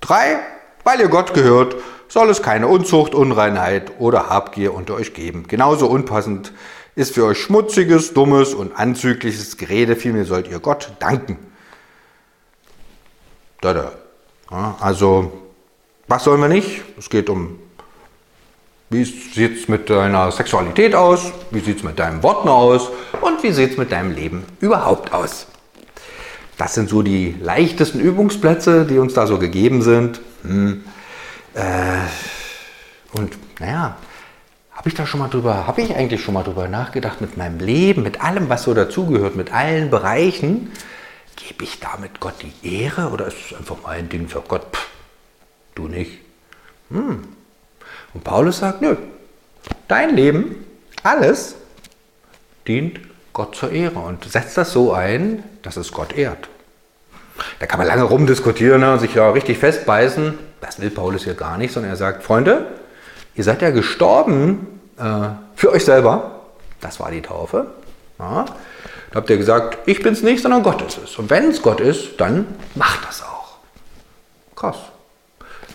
3. 0.00 0.38
Weil 0.84 1.00
ihr 1.00 1.08
Gott 1.08 1.32
gehört, 1.34 1.76
soll 2.12 2.28
es 2.28 2.42
keine 2.42 2.66
Unzucht, 2.66 3.14
Unreinheit 3.14 3.92
oder 3.98 4.28
Habgier 4.28 4.74
unter 4.74 4.94
euch 4.94 5.14
geben. 5.14 5.46
Genauso 5.48 5.86
unpassend 5.86 6.52
ist 6.94 7.14
für 7.14 7.24
euch 7.24 7.38
schmutziges, 7.38 8.12
dummes 8.12 8.52
und 8.52 8.76
anzügliches 8.76 9.56
Gerede, 9.56 9.96
vielmehr 9.96 10.26
sollt 10.26 10.46
ihr 10.46 10.60
Gott 10.60 10.92
danken. 10.98 11.38
Da. 13.62 13.92
Ja, 14.50 14.76
also, 14.78 15.32
was 16.06 16.24
sollen 16.24 16.42
wir 16.42 16.48
nicht? 16.48 16.82
Es 16.98 17.08
geht 17.08 17.30
um, 17.30 17.58
wie 18.90 19.04
sieht 19.04 19.62
es 19.62 19.68
mit 19.68 19.88
deiner 19.88 20.30
Sexualität 20.32 20.94
aus? 20.94 21.32
Wie 21.50 21.60
sieht 21.60 21.78
es 21.78 21.82
mit 21.82 21.98
deinen 21.98 22.22
Worten 22.22 22.48
aus? 22.48 22.90
Und 23.22 23.42
wie 23.42 23.52
sieht 23.52 23.70
es 23.70 23.76
mit 23.78 23.90
deinem 23.90 24.14
Leben 24.14 24.44
überhaupt 24.60 25.14
aus? 25.14 25.46
Das 26.58 26.74
sind 26.74 26.90
so 26.90 27.00
die 27.00 27.34
leichtesten 27.40 28.00
Übungsplätze, 28.00 28.84
die 28.84 28.98
uns 28.98 29.14
da 29.14 29.26
so 29.26 29.38
gegeben 29.38 29.80
sind. 29.80 30.20
Hm. 30.42 30.84
Äh, 31.54 32.06
und 33.12 33.36
naja, 33.60 33.96
habe 34.72 34.88
ich 34.88 34.94
da 34.94 35.06
schon 35.06 35.20
mal 35.20 35.28
drüber, 35.28 35.66
habe 35.66 35.82
ich 35.82 35.94
eigentlich 35.94 36.22
schon 36.22 36.34
mal 36.34 36.42
drüber 36.42 36.68
nachgedacht 36.68 37.20
mit 37.20 37.36
meinem 37.36 37.58
Leben, 37.60 38.02
mit 38.02 38.22
allem, 38.22 38.48
was 38.48 38.62
so 38.62 38.74
dazugehört, 38.74 39.36
mit 39.36 39.52
allen 39.52 39.90
Bereichen, 39.90 40.72
gebe 41.36 41.64
ich 41.64 41.80
damit 41.80 42.20
Gott 42.20 42.34
die 42.42 42.82
Ehre 42.84 43.10
oder 43.10 43.26
ist 43.26 43.36
es 43.50 43.58
einfach 43.58 43.76
mein 43.84 44.08
Ding 44.08 44.28
für 44.28 44.40
Gott? 44.40 44.66
Pff, 44.72 44.88
du 45.74 45.88
nicht. 45.88 46.18
Hm. 46.90 47.22
Und 48.14 48.24
Paulus 48.24 48.58
sagt, 48.58 48.82
nö, 48.82 48.96
dein 49.88 50.16
Leben, 50.16 50.64
alles 51.02 51.56
dient 52.66 53.00
Gott 53.32 53.56
zur 53.56 53.72
Ehre 53.72 53.98
und 53.98 54.24
setzt 54.24 54.56
das 54.56 54.72
so 54.72 54.92
ein, 54.92 55.42
dass 55.62 55.76
es 55.76 55.92
Gott 55.92 56.12
ehrt. 56.12 56.48
Da 57.58 57.66
kann 57.66 57.78
man 57.78 57.86
lange 57.86 58.02
rumdiskutieren 58.02 58.80
ne, 58.80 58.92
und 58.92 59.00
sich 59.00 59.14
ja 59.14 59.30
richtig 59.30 59.58
festbeißen. 59.58 60.38
Das 60.62 60.80
will 60.80 60.90
Paulus 60.90 61.24
hier 61.24 61.34
gar 61.34 61.58
nicht, 61.58 61.74
sondern 61.74 61.90
er 61.92 61.96
sagt, 61.96 62.22
Freunde, 62.22 62.66
ihr 63.34 63.44
seid 63.44 63.60
ja 63.60 63.70
gestorben 63.70 64.80
äh, 64.96 65.28
für 65.56 65.72
euch 65.72 65.84
selber. 65.84 66.40
Das 66.80 67.00
war 67.00 67.10
die 67.10 67.20
Taufe. 67.20 67.66
Ja. 68.18 68.44
Da 69.10 69.16
habt 69.16 69.28
ihr 69.28 69.36
gesagt, 69.36 69.78
ich 69.86 70.02
bin 70.02 70.14
es 70.14 70.22
nicht, 70.22 70.40
sondern 70.40 70.62
Gott 70.62 70.80
ist 70.80 70.98
es. 71.04 71.18
Und 71.18 71.28
wenn 71.30 71.50
es 71.50 71.60
Gott 71.60 71.80
ist, 71.80 72.18
dann 72.18 72.46
macht 72.76 73.06
das 73.06 73.22
auch. 73.22 73.56
Krass. 74.54 74.76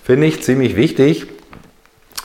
Finde 0.03 0.25
ich 0.25 0.41
ziemlich 0.41 0.77
wichtig. 0.77 1.27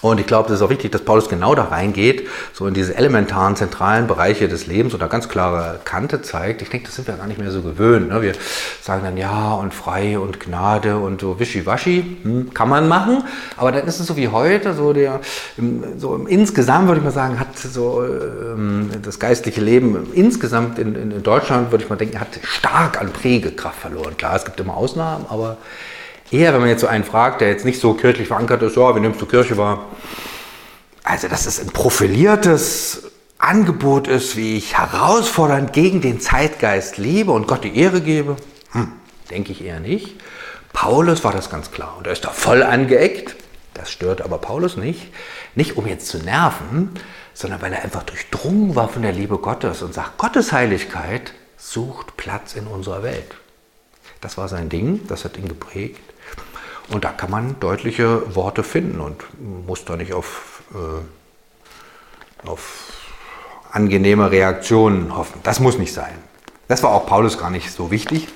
Und 0.02 0.18
ich 0.18 0.26
glaube, 0.26 0.48
das 0.48 0.58
ist 0.58 0.62
auch 0.62 0.70
wichtig, 0.70 0.90
dass 0.90 1.02
Paulus 1.02 1.28
genau 1.28 1.54
da 1.54 1.64
reingeht, 1.64 2.28
so 2.52 2.66
in 2.66 2.74
diese 2.74 2.96
elementaren, 2.96 3.54
zentralen 3.54 4.08
Bereiche 4.08 4.48
des 4.48 4.66
Lebens 4.66 4.92
und 4.94 5.00
da 5.00 5.06
ganz 5.06 5.28
klare 5.28 5.78
Kante 5.84 6.22
zeigt. 6.22 6.60
Ich 6.60 6.70
denke, 6.70 6.86
das 6.86 6.96
sind 6.96 7.06
wir 7.06 7.14
gar 7.14 7.28
nicht 7.28 7.38
mehr 7.38 7.52
so 7.52 7.62
gewöhnt. 7.62 8.08
Ne? 8.08 8.20
Wir 8.20 8.32
sagen 8.82 9.02
dann 9.04 9.16
ja 9.16 9.54
und 9.54 9.72
frei 9.72 10.18
und 10.18 10.40
Gnade 10.40 10.96
und 10.96 11.20
so 11.20 11.38
wischiwaschi, 11.38 12.18
hm, 12.22 12.52
kann 12.52 12.68
man 12.68 12.88
machen. 12.88 13.22
Aber 13.56 13.70
dann 13.70 13.86
ist 13.86 14.00
es 14.00 14.08
so 14.08 14.16
wie 14.16 14.26
heute, 14.26 14.74
so 14.74 14.92
der, 14.92 15.20
so 15.96 16.16
insgesamt 16.26 16.88
würde 16.88 16.98
ich 16.98 17.04
mal 17.04 17.12
sagen, 17.12 17.38
hat 17.38 17.56
so 17.56 18.04
ähm, 18.04 18.90
das 19.02 19.20
geistliche 19.20 19.60
Leben 19.60 20.08
insgesamt 20.12 20.80
in, 20.80 20.96
in 20.96 21.22
Deutschland, 21.22 21.70
würde 21.70 21.84
ich 21.84 21.90
mal 21.90 21.96
denken, 21.96 22.18
hat 22.18 22.40
stark 22.42 23.00
an 23.00 23.12
Prägekraft 23.12 23.78
verloren. 23.78 24.16
Klar, 24.16 24.34
es 24.34 24.44
gibt 24.44 24.58
immer 24.58 24.76
Ausnahmen, 24.76 25.26
aber 25.28 25.58
Eher, 26.32 26.54
wenn 26.54 26.60
man 26.60 26.70
jetzt 26.70 26.80
so 26.80 26.86
einen 26.86 27.04
fragt, 27.04 27.42
der 27.42 27.48
jetzt 27.48 27.66
nicht 27.66 27.78
so 27.78 27.92
kirchlich 27.92 28.28
verankert 28.28 28.62
ist, 28.62 28.76
ja, 28.76 28.96
wie 28.96 29.00
nimmst 29.00 29.20
du 29.20 29.26
Kirche 29.26 29.58
wahr? 29.58 29.84
Also, 31.04 31.28
dass 31.28 31.44
es 31.44 31.60
ein 31.60 31.68
profiliertes 31.68 33.10
Angebot 33.36 34.08
ist, 34.08 34.34
wie 34.36 34.56
ich 34.56 34.78
herausfordernd 34.78 35.74
gegen 35.74 36.00
den 36.00 36.20
Zeitgeist 36.20 36.96
lebe 36.96 37.32
und 37.32 37.46
Gott 37.46 37.64
die 37.64 37.76
Ehre 37.76 38.00
gebe, 38.00 38.36
hm, 38.70 38.92
denke 39.30 39.52
ich 39.52 39.62
eher 39.62 39.80
nicht. 39.80 40.16
Paulus 40.72 41.22
war 41.22 41.32
das 41.32 41.50
ganz 41.50 41.70
klar 41.70 41.96
und 41.98 42.06
er 42.06 42.14
ist 42.14 42.24
da 42.24 42.30
voll 42.30 42.62
angeeckt. 42.62 43.36
Das 43.74 43.90
stört 43.90 44.22
aber 44.22 44.38
Paulus 44.38 44.76
nicht. 44.78 45.12
Nicht 45.54 45.76
um 45.76 45.86
jetzt 45.86 46.06
zu 46.06 46.18
nerven, 46.18 46.90
sondern 47.34 47.60
weil 47.60 47.74
er 47.74 47.82
einfach 47.82 48.04
durchdrungen 48.04 48.74
war 48.74 48.88
von 48.88 49.02
der 49.02 49.12
Liebe 49.12 49.36
Gottes 49.36 49.82
und 49.82 49.92
sagt, 49.92 50.16
Gottes 50.16 50.52
Heiligkeit 50.52 51.34
sucht 51.58 52.16
Platz 52.16 52.54
in 52.54 52.66
unserer 52.66 53.02
Welt. 53.02 53.34
Das 54.22 54.38
war 54.38 54.48
sein 54.48 54.68
Ding, 54.68 55.06
das 55.08 55.24
hat 55.24 55.36
ihn 55.36 55.48
geprägt. 55.48 56.11
Und 56.92 57.04
da 57.04 57.10
kann 57.10 57.30
man 57.30 57.58
deutliche 57.58 58.34
Worte 58.34 58.62
finden 58.62 59.00
und 59.00 59.16
muss 59.66 59.84
da 59.84 59.96
nicht 59.96 60.12
auf, 60.12 60.62
äh, 60.74 62.46
auf 62.46 62.92
angenehme 63.70 64.30
Reaktionen 64.30 65.16
hoffen. 65.16 65.40
Das 65.42 65.58
muss 65.58 65.78
nicht 65.78 65.94
sein. 65.94 66.12
Das 66.68 66.82
war 66.82 66.90
auch 66.90 67.06
Paulus 67.06 67.38
gar 67.38 67.50
nicht 67.50 67.70
so 67.70 67.90
wichtig, 67.90 68.28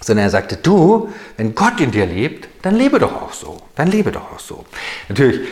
sondern 0.00 0.26
er 0.26 0.30
sagte, 0.30 0.56
du, 0.56 1.12
wenn 1.36 1.54
Gott 1.54 1.80
in 1.80 1.92
dir 1.92 2.06
lebt, 2.06 2.48
dann 2.62 2.74
lebe 2.74 2.98
doch 2.98 3.22
auch 3.22 3.32
so. 3.32 3.58
Dann 3.76 3.88
lebe 3.88 4.10
doch 4.10 4.32
auch 4.32 4.40
so. 4.40 4.64
Natürlich, 5.08 5.48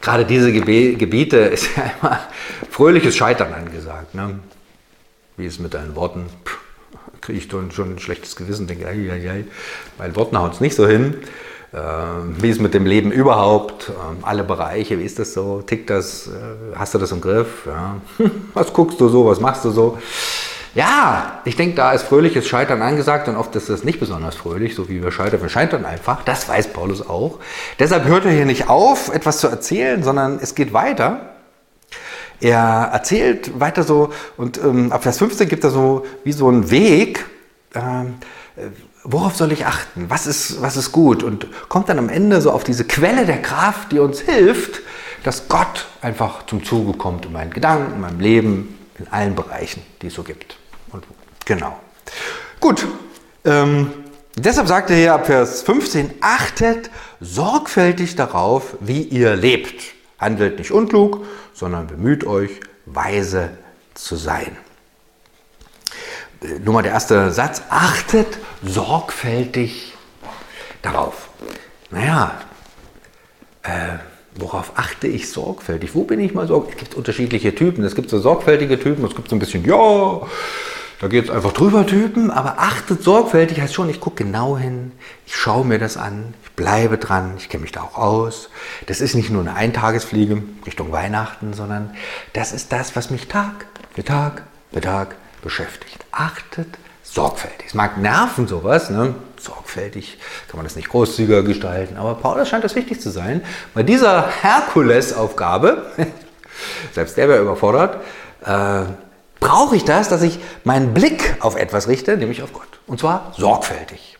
gerade 0.00 0.24
diese 0.24 0.52
Gebiete 0.52 1.36
ist 1.36 1.68
ja 1.76 1.92
immer 2.00 2.20
fröhliches 2.70 3.16
Scheitern 3.16 3.54
angesagt. 3.54 4.14
Ne? 4.14 4.40
Wie 5.36 5.46
es 5.46 5.60
mit 5.60 5.74
deinen 5.74 5.94
Worten, 5.94 6.26
pff, 6.44 6.58
kriege 7.28 7.38
ich 7.40 7.48
dann 7.48 7.70
schon 7.72 7.94
ein 7.94 7.98
schlechtes 7.98 8.36
Gewissen, 8.36 8.66
denke, 8.66 8.86
ei, 8.86 9.12
ei, 9.12 9.30
ei, 9.30 9.44
mein 9.98 10.16
Worten 10.16 10.38
haut 10.38 10.54
es 10.54 10.62
nicht 10.62 10.74
so 10.74 10.88
hin. 10.88 11.18
Ähm, 11.74 12.36
wie 12.40 12.48
ist 12.48 12.58
mit 12.58 12.72
dem 12.72 12.86
Leben 12.86 13.12
überhaupt? 13.12 13.90
Ähm, 13.90 14.20
alle 14.22 14.44
Bereiche, 14.44 14.98
wie 14.98 15.04
ist 15.04 15.18
das 15.18 15.34
so? 15.34 15.60
Tickt 15.60 15.90
das? 15.90 16.28
Äh, 16.28 16.30
hast 16.74 16.94
du 16.94 16.98
das 16.98 17.12
im 17.12 17.20
Griff? 17.20 17.66
Ja. 17.66 17.96
Was 18.54 18.72
guckst 18.72 18.98
du 18.98 19.10
so? 19.10 19.26
Was 19.26 19.40
machst 19.40 19.66
du 19.66 19.70
so? 19.70 19.98
Ja, 20.74 21.42
ich 21.44 21.56
denke, 21.56 21.76
da 21.76 21.92
ist 21.92 22.04
fröhliches 22.04 22.48
Scheitern 22.48 22.80
angesagt 22.80 23.28
und 23.28 23.36
oft 23.36 23.54
ist 23.56 23.68
das 23.68 23.84
nicht 23.84 24.00
besonders 24.00 24.34
fröhlich, 24.34 24.74
so 24.74 24.88
wie 24.88 25.02
wir 25.02 25.12
scheitern. 25.12 25.42
Wir 25.42 25.50
scheitern 25.50 25.84
einfach, 25.84 26.24
das 26.24 26.48
weiß 26.48 26.72
Paulus 26.72 27.06
auch. 27.06 27.40
Deshalb 27.78 28.06
hört 28.06 28.24
er 28.24 28.30
hier 28.30 28.46
nicht 28.46 28.70
auf, 28.70 29.14
etwas 29.14 29.36
zu 29.36 29.48
erzählen, 29.48 30.02
sondern 30.02 30.38
es 30.40 30.54
geht 30.54 30.72
weiter. 30.72 31.34
Er 32.40 32.90
erzählt 32.92 33.58
weiter 33.58 33.82
so 33.82 34.12
und 34.36 34.58
ähm, 34.58 34.92
ab 34.92 35.02
Vers 35.02 35.18
15 35.18 35.48
gibt 35.48 35.64
er 35.64 35.70
so 35.70 36.06
wie 36.24 36.32
so 36.32 36.48
einen 36.48 36.70
Weg, 36.70 37.26
ähm, 37.74 38.14
äh, 38.56 38.68
worauf 39.04 39.36
soll 39.36 39.52
ich 39.52 39.66
achten, 39.66 40.06
was 40.08 40.26
ist, 40.26 40.60
was 40.62 40.76
ist 40.76 40.92
gut 40.92 41.22
und 41.22 41.46
kommt 41.68 41.88
dann 41.88 41.98
am 41.98 42.08
Ende 42.08 42.40
so 42.40 42.52
auf 42.52 42.64
diese 42.64 42.84
Quelle 42.84 43.26
der 43.26 43.42
Kraft, 43.42 43.92
die 43.92 43.98
uns 43.98 44.20
hilft, 44.20 44.82
dass 45.24 45.48
Gott 45.48 45.86
einfach 46.00 46.46
zum 46.46 46.64
Zuge 46.64 46.96
kommt 46.96 47.26
in 47.26 47.32
meinen 47.32 47.50
Gedanken, 47.50 47.94
in 47.94 48.00
meinem 48.00 48.20
Leben, 48.20 48.78
in 48.98 49.08
allen 49.08 49.34
Bereichen, 49.34 49.82
die 50.02 50.08
es 50.08 50.14
so 50.14 50.22
gibt. 50.22 50.56
Und 50.92 51.04
genau. 51.44 51.78
Gut. 52.60 52.86
Ähm, 53.44 53.92
deshalb 54.36 54.68
sagt 54.68 54.90
er 54.90 54.96
hier 54.96 55.14
ab 55.14 55.26
Vers 55.26 55.62
15, 55.62 56.14
achtet 56.20 56.90
sorgfältig 57.20 58.16
darauf, 58.16 58.76
wie 58.80 59.02
ihr 59.02 59.36
lebt. 59.36 59.97
Handelt 60.18 60.58
nicht 60.58 60.72
unklug, 60.72 61.24
sondern 61.54 61.86
bemüht 61.86 62.24
euch, 62.24 62.50
weise 62.86 63.50
zu 63.94 64.16
sein. 64.16 64.56
Nur 66.64 66.74
mal 66.74 66.82
der 66.82 66.92
erste 66.92 67.30
Satz. 67.30 67.62
Achtet 67.68 68.38
sorgfältig 68.62 69.94
darauf. 70.82 71.28
Naja, 71.90 72.40
äh, 73.62 73.98
worauf 74.36 74.72
achte 74.76 75.08
ich 75.08 75.30
sorgfältig? 75.30 75.94
Wo 75.94 76.04
bin 76.04 76.20
ich 76.20 76.34
mal 76.34 76.46
sorgfältig? 76.46 76.82
Es 76.82 76.88
gibt 76.88 76.96
unterschiedliche 76.96 77.54
Typen. 77.54 77.84
Es 77.84 77.94
gibt 77.94 78.10
so 78.10 78.20
sorgfältige 78.20 78.78
Typen, 78.78 79.04
es 79.04 79.14
gibt 79.14 79.28
so 79.30 79.36
ein 79.36 79.40
bisschen, 79.40 79.64
ja, 79.64 80.20
da 81.00 81.06
geht 81.06 81.24
es 81.26 81.30
einfach 81.30 81.52
drüber 81.52 81.86
Typen, 81.86 82.30
aber 82.30 82.58
achtet 82.58 83.02
sorgfältig 83.02 83.60
heißt 83.60 83.74
schon, 83.74 83.88
ich 83.88 84.00
gucke 84.00 84.24
genau 84.24 84.58
hin, 84.58 84.92
ich 85.26 85.36
schaue 85.36 85.64
mir 85.64 85.78
das 85.78 85.96
an, 85.96 86.34
ich 86.42 86.50
bleibe 86.52 86.98
dran, 86.98 87.34
ich 87.38 87.48
kenne 87.48 87.62
mich 87.62 87.72
da 87.72 87.82
auch 87.82 87.96
aus. 87.96 88.50
Das 88.86 89.00
ist 89.00 89.14
nicht 89.14 89.30
nur 89.30 89.42
eine 89.42 89.54
Eintagesfliege 89.54 90.42
Richtung 90.66 90.90
Weihnachten, 90.90 91.52
sondern 91.52 91.94
das 92.32 92.52
ist 92.52 92.72
das, 92.72 92.96
was 92.96 93.10
mich 93.10 93.28
Tag 93.28 93.66
für 93.94 94.04
Tag 94.04 94.42
für 94.72 94.80
Tag 94.80 95.14
beschäftigt. 95.42 96.04
Achtet 96.10 96.68
sorgfältig. 97.02 97.68
Es 97.68 97.74
mag 97.74 97.98
nerven 97.98 98.48
sowas, 98.48 98.90
ne? 98.90 99.14
sorgfältig 99.40 100.18
kann 100.48 100.58
man 100.58 100.64
das 100.66 100.74
nicht 100.74 100.88
großzügiger 100.88 101.44
gestalten, 101.44 101.96
aber 101.96 102.16
Paulus 102.16 102.48
scheint 102.48 102.64
das 102.64 102.74
wichtig 102.74 103.00
zu 103.00 103.10
sein. 103.10 103.42
Bei 103.72 103.84
dieser 103.84 104.28
Herkulesaufgabe, 104.28 105.86
selbst 106.92 107.16
der 107.16 107.28
wäre 107.28 107.42
überfordert, 107.42 108.02
äh, 108.44 108.82
brauche 109.40 109.76
ich 109.76 109.84
das, 109.84 110.08
dass 110.08 110.22
ich 110.22 110.38
meinen 110.64 110.94
Blick 110.94 111.36
auf 111.40 111.56
etwas 111.56 111.88
richte, 111.88 112.16
nämlich 112.16 112.42
auf 112.42 112.52
Gott. 112.52 112.80
Und 112.86 113.00
zwar 113.00 113.32
sorgfältig. 113.36 114.16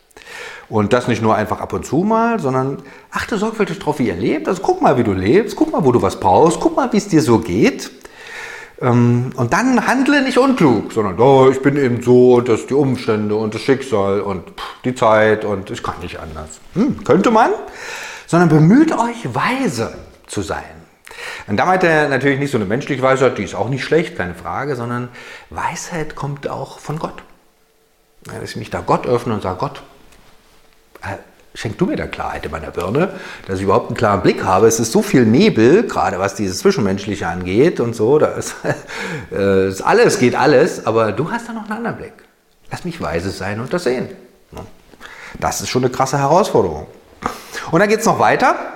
Und 0.69 0.93
das 0.93 1.07
nicht 1.07 1.21
nur 1.21 1.35
einfach 1.35 1.59
ab 1.59 1.73
und 1.73 1.85
zu 1.85 1.97
mal, 1.97 2.39
sondern 2.39 2.83
achte 3.11 3.37
sorgfältig 3.37 3.79
darauf, 3.79 3.97
wie 3.97 4.07
ihr 4.07 4.15
lebt. 4.15 4.47
Also 4.47 4.61
guck 4.61 4.81
mal, 4.81 4.97
wie 4.97 5.03
du 5.03 5.13
lebst, 5.13 5.55
guck 5.55 5.71
mal, 5.71 5.83
wo 5.83 5.91
du 5.91 6.01
was 6.01 6.19
brauchst, 6.19 6.59
guck 6.59 6.75
mal, 6.75 6.91
wie 6.93 6.97
es 6.97 7.07
dir 7.07 7.23
so 7.23 7.39
geht. 7.39 7.89
Ähm, 8.79 9.31
und 9.35 9.51
dann 9.51 9.85
handle 9.87 10.21
nicht 10.21 10.37
unklug, 10.37 10.93
sondern 10.93 11.19
oh, 11.19 11.49
ich 11.49 11.61
bin 11.61 11.75
eben 11.75 12.01
so 12.03 12.35
und 12.35 12.47
das 12.47 12.67
die 12.67 12.75
Umstände 12.75 13.35
und 13.35 13.55
das 13.55 13.61
Schicksal 13.61 14.21
und 14.21 14.43
die 14.85 14.93
Zeit 14.93 15.43
und 15.43 15.71
ich 15.71 15.81
kann 15.81 15.95
nicht 16.01 16.19
anders. 16.19 16.59
Hm, 16.75 17.03
könnte 17.03 17.31
man, 17.31 17.51
sondern 18.27 18.49
bemüht 18.49 18.93
euch, 18.93 19.33
weise 19.33 19.95
zu 20.27 20.41
sein. 20.41 20.78
Und 21.47 21.57
da 21.57 21.65
meint 21.65 21.83
er 21.83 22.09
natürlich 22.09 22.39
nicht 22.39 22.51
so 22.51 22.57
eine 22.57 22.65
menschliche 22.65 23.01
Weisheit, 23.01 23.37
die 23.37 23.43
ist 23.43 23.55
auch 23.55 23.69
nicht 23.69 23.83
schlecht, 23.83 24.17
keine 24.17 24.35
Frage, 24.35 24.75
sondern 24.75 25.09
Weisheit 25.49 26.15
kommt 26.15 26.47
auch 26.47 26.79
von 26.79 26.99
Gott. 26.99 27.23
Ja, 28.27 28.39
dass 28.39 28.51
ich 28.51 28.55
mich 28.57 28.69
da 28.69 28.81
Gott 28.81 29.07
öffne 29.07 29.33
und 29.33 29.41
sage, 29.41 29.57
Gott, 29.57 29.81
äh, 31.01 31.15
schenk 31.53 31.77
du 31.77 31.85
mir 31.85 31.95
da 31.95 32.07
Klarheit 32.07 32.45
in 32.45 32.51
meiner 32.51 32.71
Birne, 32.71 33.13
dass 33.47 33.57
ich 33.57 33.63
überhaupt 33.63 33.87
einen 33.87 33.97
klaren 33.97 34.21
Blick 34.21 34.43
habe. 34.43 34.67
Es 34.67 34.79
ist 34.79 34.91
so 34.91 35.01
viel 35.01 35.25
Nebel, 35.25 35.83
gerade 35.83 36.19
was 36.19 36.35
dieses 36.35 36.59
Zwischenmenschliche 36.59 37.27
angeht 37.27 37.79
und 37.79 37.95
so, 37.95 38.19
da 38.19 38.27
ist, 38.27 38.55
äh, 39.31 39.67
ist 39.67 39.81
alles, 39.81 40.19
geht 40.19 40.35
alles, 40.35 40.85
aber 40.85 41.11
du 41.11 41.31
hast 41.31 41.47
da 41.49 41.53
noch 41.53 41.63
einen 41.63 41.73
anderen 41.73 41.97
Blick. 41.97 42.13
Lass 42.71 42.85
mich 42.85 43.01
weise 43.01 43.31
sein 43.31 43.59
und 43.59 43.73
das 43.73 43.83
sehen. 43.83 44.09
Das 45.39 45.61
ist 45.61 45.69
schon 45.69 45.83
eine 45.83 45.91
krasse 45.91 46.17
Herausforderung. 46.17 46.87
Und 47.71 47.79
dann 47.79 47.89
geht 47.89 47.99
es 47.99 48.05
noch 48.05 48.19
weiter. 48.19 48.68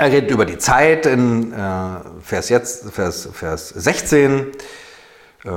Er 0.00 0.10
redet 0.10 0.30
über 0.30 0.46
die 0.46 0.56
Zeit 0.56 1.04
in 1.04 1.52
äh, 1.52 1.56
Vers, 2.22 2.48
jetzt, 2.48 2.90
Vers, 2.90 3.28
Vers 3.34 3.68
16. 3.68 4.46
Äh, 5.44 5.50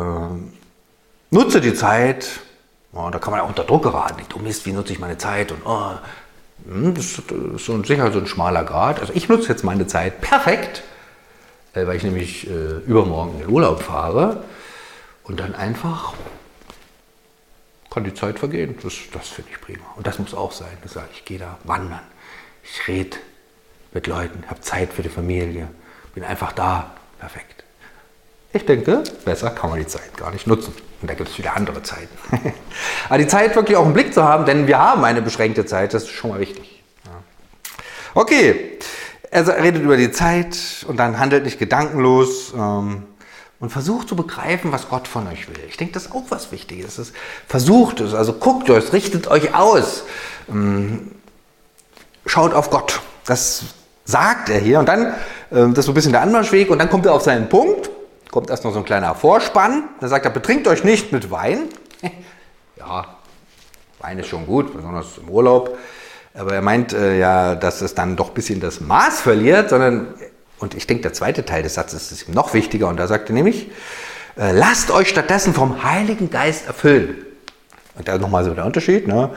nutze 1.31 1.61
die 1.61 1.73
Zeit. 1.73 2.41
Oh, 2.91 3.07
da 3.09 3.19
kann 3.19 3.31
man 3.31 3.39
auch 3.39 3.47
unter 3.47 3.63
Druck 3.63 3.83
geraten. 3.83 4.21
Du 4.27 4.39
Mist, 4.39 4.65
wie 4.65 4.73
nutze 4.73 4.91
ich 4.91 4.99
meine 4.99 5.17
Zeit? 5.17 5.53
Und 5.53 5.61
oh, 5.63 5.91
hm, 6.65 6.93
das 6.93 7.05
ist 7.05 7.23
so, 7.65 7.81
sicher 7.85 8.11
so 8.11 8.19
ein 8.19 8.27
schmaler 8.27 8.65
Grad. 8.65 8.99
Also 8.99 9.13
ich 9.15 9.29
nutze 9.29 9.47
jetzt 9.47 9.63
meine 9.63 9.87
Zeit 9.87 10.19
perfekt, 10.19 10.83
äh, 11.73 11.87
weil 11.87 11.95
ich 11.95 12.03
nämlich 12.03 12.45
äh, 12.49 12.79
übermorgen 12.85 13.35
in 13.35 13.39
den 13.43 13.49
Urlaub 13.49 13.81
fahre. 13.81 14.43
Und 15.23 15.39
dann 15.39 15.55
einfach 15.55 16.15
kann 17.89 18.03
die 18.03 18.13
Zeit 18.13 18.39
vergehen. 18.39 18.77
Das, 18.83 18.93
das 19.13 19.29
finde 19.29 19.51
ich 19.51 19.61
prima. 19.61 19.85
Und 19.95 20.05
das 20.05 20.19
muss 20.19 20.33
auch 20.33 20.51
sein. 20.51 20.77
Das 20.81 20.95
sage 20.95 21.07
ich, 21.13 21.19
ich 21.19 21.25
gehe 21.25 21.39
da 21.39 21.59
wandern. 21.63 22.01
Ich 22.61 22.89
rede 22.89 23.15
mit 23.93 24.07
Leuten, 24.07 24.43
habe 24.47 24.61
Zeit 24.61 24.93
für 24.93 25.03
die 25.03 25.09
Familie, 25.09 25.67
bin 26.13 26.23
einfach 26.23 26.51
da. 26.51 26.91
Perfekt. 27.19 27.63
Ich 28.51 28.65
denke, 28.65 29.03
besser 29.25 29.49
kann 29.49 29.71
man 29.71 29.79
die 29.79 29.87
Zeit 29.87 30.15
gar 30.17 30.31
nicht 30.31 30.45
nutzen. 30.45 30.73
Und 31.01 31.09
da 31.09 31.15
gibt 31.15 31.29
es 31.29 31.37
wieder 31.37 31.55
andere 31.55 31.81
Zeiten. 31.83 32.09
Aber 33.09 33.17
die 33.17 33.27
Zeit 33.27 33.55
wirklich 33.55 33.77
auch 33.77 33.85
im 33.85 33.93
Blick 33.93 34.13
zu 34.13 34.23
haben, 34.23 34.45
denn 34.45 34.67
wir 34.67 34.77
haben 34.77 35.03
eine 35.03 35.21
beschränkte 35.21 35.65
Zeit, 35.65 35.93
das 35.93 36.03
ist 36.03 36.11
schon 36.11 36.29
mal 36.29 36.39
wichtig. 36.39 36.83
Okay, 38.15 38.77
er 39.31 39.47
redet 39.47 39.81
über 39.81 39.97
die 39.97 40.11
Zeit 40.11 40.85
und 40.87 40.97
dann 40.97 41.17
handelt 41.17 41.45
nicht 41.45 41.57
gedankenlos 41.57 42.53
ähm, 42.55 43.03
und 43.59 43.71
versucht 43.71 44.07
zu 44.07 44.15
begreifen, 44.15 44.71
was 44.71 44.89
Gott 44.89 45.07
von 45.07 45.27
euch 45.27 45.47
will. 45.47 45.59
Ich 45.67 45.77
denke, 45.77 45.93
das 45.93 46.05
ist 46.05 46.11
auch 46.11 46.25
was 46.29 46.51
Wichtiges. 46.51 46.99
Ist, 46.99 47.15
versucht 47.47 48.01
es, 48.01 48.13
also 48.13 48.33
guckt 48.33 48.69
euch, 48.69 48.93
richtet 48.93 49.27
euch 49.27 49.55
aus. 49.55 50.03
Ähm, 50.47 51.11
schaut 52.27 52.53
auf 52.53 52.69
Gott. 52.69 53.01
Das 53.25 53.63
sagt 54.05 54.49
er 54.49 54.59
hier. 54.59 54.79
Und 54.79 54.87
dann, 54.87 55.07
äh, 55.07 55.11
das 55.49 55.79
ist 55.79 55.85
so 55.85 55.91
ein 55.91 55.95
bisschen 55.95 56.11
der 56.11 56.21
Anmarschweg, 56.21 56.69
und 56.69 56.79
dann 56.79 56.89
kommt 56.89 57.05
er 57.05 57.13
auf 57.13 57.21
seinen 57.21 57.49
Punkt, 57.49 57.89
kommt 58.31 58.49
erst 58.49 58.63
noch 58.63 58.73
so 58.73 58.79
ein 58.79 58.85
kleiner 58.85 59.15
Vorspann. 59.15 59.83
Dann 59.99 60.09
sagt 60.09 60.25
er, 60.25 60.31
betrinkt 60.31 60.67
euch 60.67 60.83
nicht 60.83 61.11
mit 61.11 61.31
Wein. 61.31 61.69
ja, 62.77 63.05
Wein 63.99 64.19
ist 64.19 64.27
schon 64.27 64.45
gut, 64.45 64.75
besonders 64.75 65.17
im 65.17 65.29
Urlaub. 65.29 65.77
Aber 66.33 66.53
er 66.53 66.61
meint 66.61 66.93
äh, 66.93 67.19
ja, 67.19 67.55
dass 67.55 67.81
es 67.81 67.93
dann 67.93 68.15
doch 68.15 68.29
ein 68.29 68.33
bisschen 68.33 68.59
das 68.59 68.81
Maß 68.81 69.21
verliert, 69.21 69.69
sondern, 69.69 70.15
und 70.57 70.73
ich 70.73 70.87
denke, 70.87 71.03
der 71.03 71.13
zweite 71.13 71.45
Teil 71.45 71.61
des 71.61 71.75
Satzes 71.75 72.11
ist 72.11 72.27
ihm 72.27 72.33
noch 72.33 72.53
wichtiger, 72.53 72.87
und 72.87 72.97
da 72.97 73.07
sagt 73.07 73.29
er 73.29 73.35
nämlich, 73.35 73.69
äh, 74.35 74.51
lasst 74.51 74.89
euch 74.89 75.09
stattdessen 75.09 75.53
vom 75.53 75.83
Heiligen 75.83 76.31
Geist 76.31 76.65
erfüllen. 76.65 77.23
Und 77.95 78.07
da 78.07 78.17
nochmal 78.17 78.43
so 78.43 78.53
der 78.55 78.65
Unterschied. 78.65 79.07
Ne? 79.07 79.29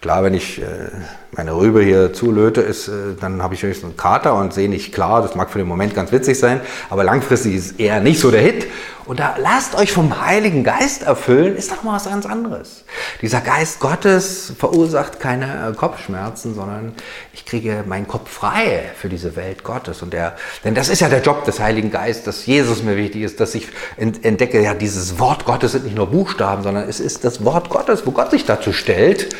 Klar, 0.00 0.24
wenn 0.24 0.34
ich 0.34 0.60
äh, 0.60 0.88
meine 1.34 1.56
Rübe 1.56 1.82
hier 1.82 2.12
zulöte, 2.12 2.60
ist, 2.60 2.88
äh, 2.88 3.14
dann 3.18 3.42
habe 3.42 3.54
ich 3.54 3.62
höchstens 3.62 3.90
einen 3.90 3.96
Kater 3.96 4.34
und 4.34 4.52
sehe 4.52 4.68
nicht 4.68 4.92
klar. 4.92 5.22
Das 5.22 5.34
mag 5.34 5.50
für 5.50 5.58
den 5.58 5.66
Moment 5.66 5.94
ganz 5.94 6.12
witzig 6.12 6.38
sein, 6.38 6.60
aber 6.90 7.04
langfristig 7.04 7.54
ist 7.54 7.80
eher 7.80 8.00
nicht 8.00 8.20
so 8.20 8.30
der 8.30 8.42
Hit. 8.42 8.66
Und 9.04 9.18
da 9.18 9.36
lasst 9.38 9.74
euch 9.74 9.90
vom 9.90 10.24
Heiligen 10.24 10.62
Geist 10.62 11.02
erfüllen, 11.02 11.56
ist 11.56 11.72
doch 11.72 11.82
mal 11.82 11.96
was 11.96 12.04
ganz 12.04 12.24
anderes. 12.24 12.84
Dieser 13.20 13.40
Geist 13.40 13.80
Gottes 13.80 14.52
verursacht 14.56 15.18
keine 15.18 15.70
äh, 15.70 15.74
Kopfschmerzen, 15.74 16.54
sondern 16.54 16.92
ich 17.32 17.44
kriege 17.44 17.82
meinen 17.86 18.06
Kopf 18.06 18.30
frei 18.30 18.82
für 18.94 19.08
diese 19.08 19.34
Welt 19.34 19.64
Gottes. 19.64 20.02
Und 20.02 20.12
der, 20.12 20.36
denn 20.64 20.74
das 20.74 20.88
ist 20.88 21.00
ja 21.00 21.08
der 21.08 21.22
Job 21.22 21.44
des 21.44 21.58
Heiligen 21.58 21.90
Geistes, 21.90 22.24
dass 22.24 22.46
Jesus 22.46 22.82
mir 22.82 22.96
wichtig 22.96 23.22
ist, 23.22 23.40
dass 23.40 23.54
ich 23.54 23.68
entdecke, 23.96 24.62
ja, 24.62 24.74
dieses 24.74 25.18
Wort 25.18 25.46
Gottes 25.46 25.72
sind 25.72 25.84
nicht 25.84 25.96
nur 25.96 26.08
Buchstaben, 26.08 26.62
sondern 26.62 26.88
es 26.88 27.00
ist 27.00 27.24
das 27.24 27.44
Wort 27.44 27.70
Gottes, 27.70 28.06
wo 28.06 28.10
Gott 28.12 28.30
sich 28.30 28.44
dazu 28.44 28.72
stellt. 28.72 29.34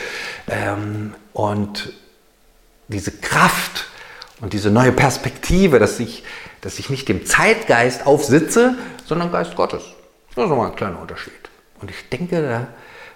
Ähm, 0.48 1.12
und 1.32 1.92
diese 2.88 3.12
Kraft 3.12 3.86
und 4.40 4.52
diese 4.52 4.70
neue 4.70 4.92
Perspektive, 4.92 5.78
dass 5.78 6.00
ich, 6.00 6.24
dass 6.60 6.78
ich 6.78 6.90
nicht 6.90 7.08
dem 7.08 7.26
Zeitgeist 7.26 8.06
aufsitze, 8.06 8.76
sondern 9.06 9.32
Geist 9.32 9.54
Gottes. 9.56 9.82
Das 10.34 10.44
ist 10.44 10.50
nochmal 10.50 10.70
ein 10.70 10.76
kleiner 10.76 11.00
Unterschied. 11.00 11.32
Und 11.80 11.90
ich 11.90 12.08
denke, 12.08 12.66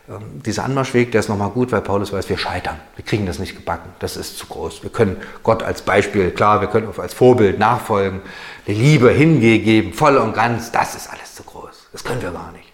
ähm, 0.09 0.43
dieser 0.45 0.65
Anmarschweg, 0.65 1.11
der 1.13 1.21
ist 1.21 1.29
nochmal 1.29 1.51
gut, 1.51 1.73
weil 1.73 1.81
Paulus 1.81 2.13
weiß, 2.13 2.29
wir 2.29 2.39
scheitern. 2.39 2.79
Wir 2.95 3.05
kriegen 3.05 3.27
das 3.27 3.39
nicht 3.39 3.57
gebacken. 3.57 3.91
Das 3.99 4.17
ist 4.17 4.39
zu 4.39 4.47
groß. 4.47 4.83
Wir 4.83 4.91
können 4.91 5.17
Gott 5.43 5.63
als 5.63 5.83
Beispiel, 5.83 6.31
klar, 6.31 6.61
wir 6.61 6.69
können 6.69 6.89
als 6.97 7.15
Vorbild 7.15 7.59
nachfolgen, 7.59 8.21
die 8.67 8.75
Liebe 8.75 9.11
hingegeben, 9.11 9.93
voll 9.93 10.17
und 10.17 10.35
ganz. 10.35 10.71
Das 10.71 10.95
ist 10.95 11.11
alles 11.11 11.35
zu 11.35 11.43
groß. 11.43 11.89
Das 11.93 12.05
können 12.05 12.23
wir 12.23 12.31
gar 12.31 12.53
nicht. 12.53 12.66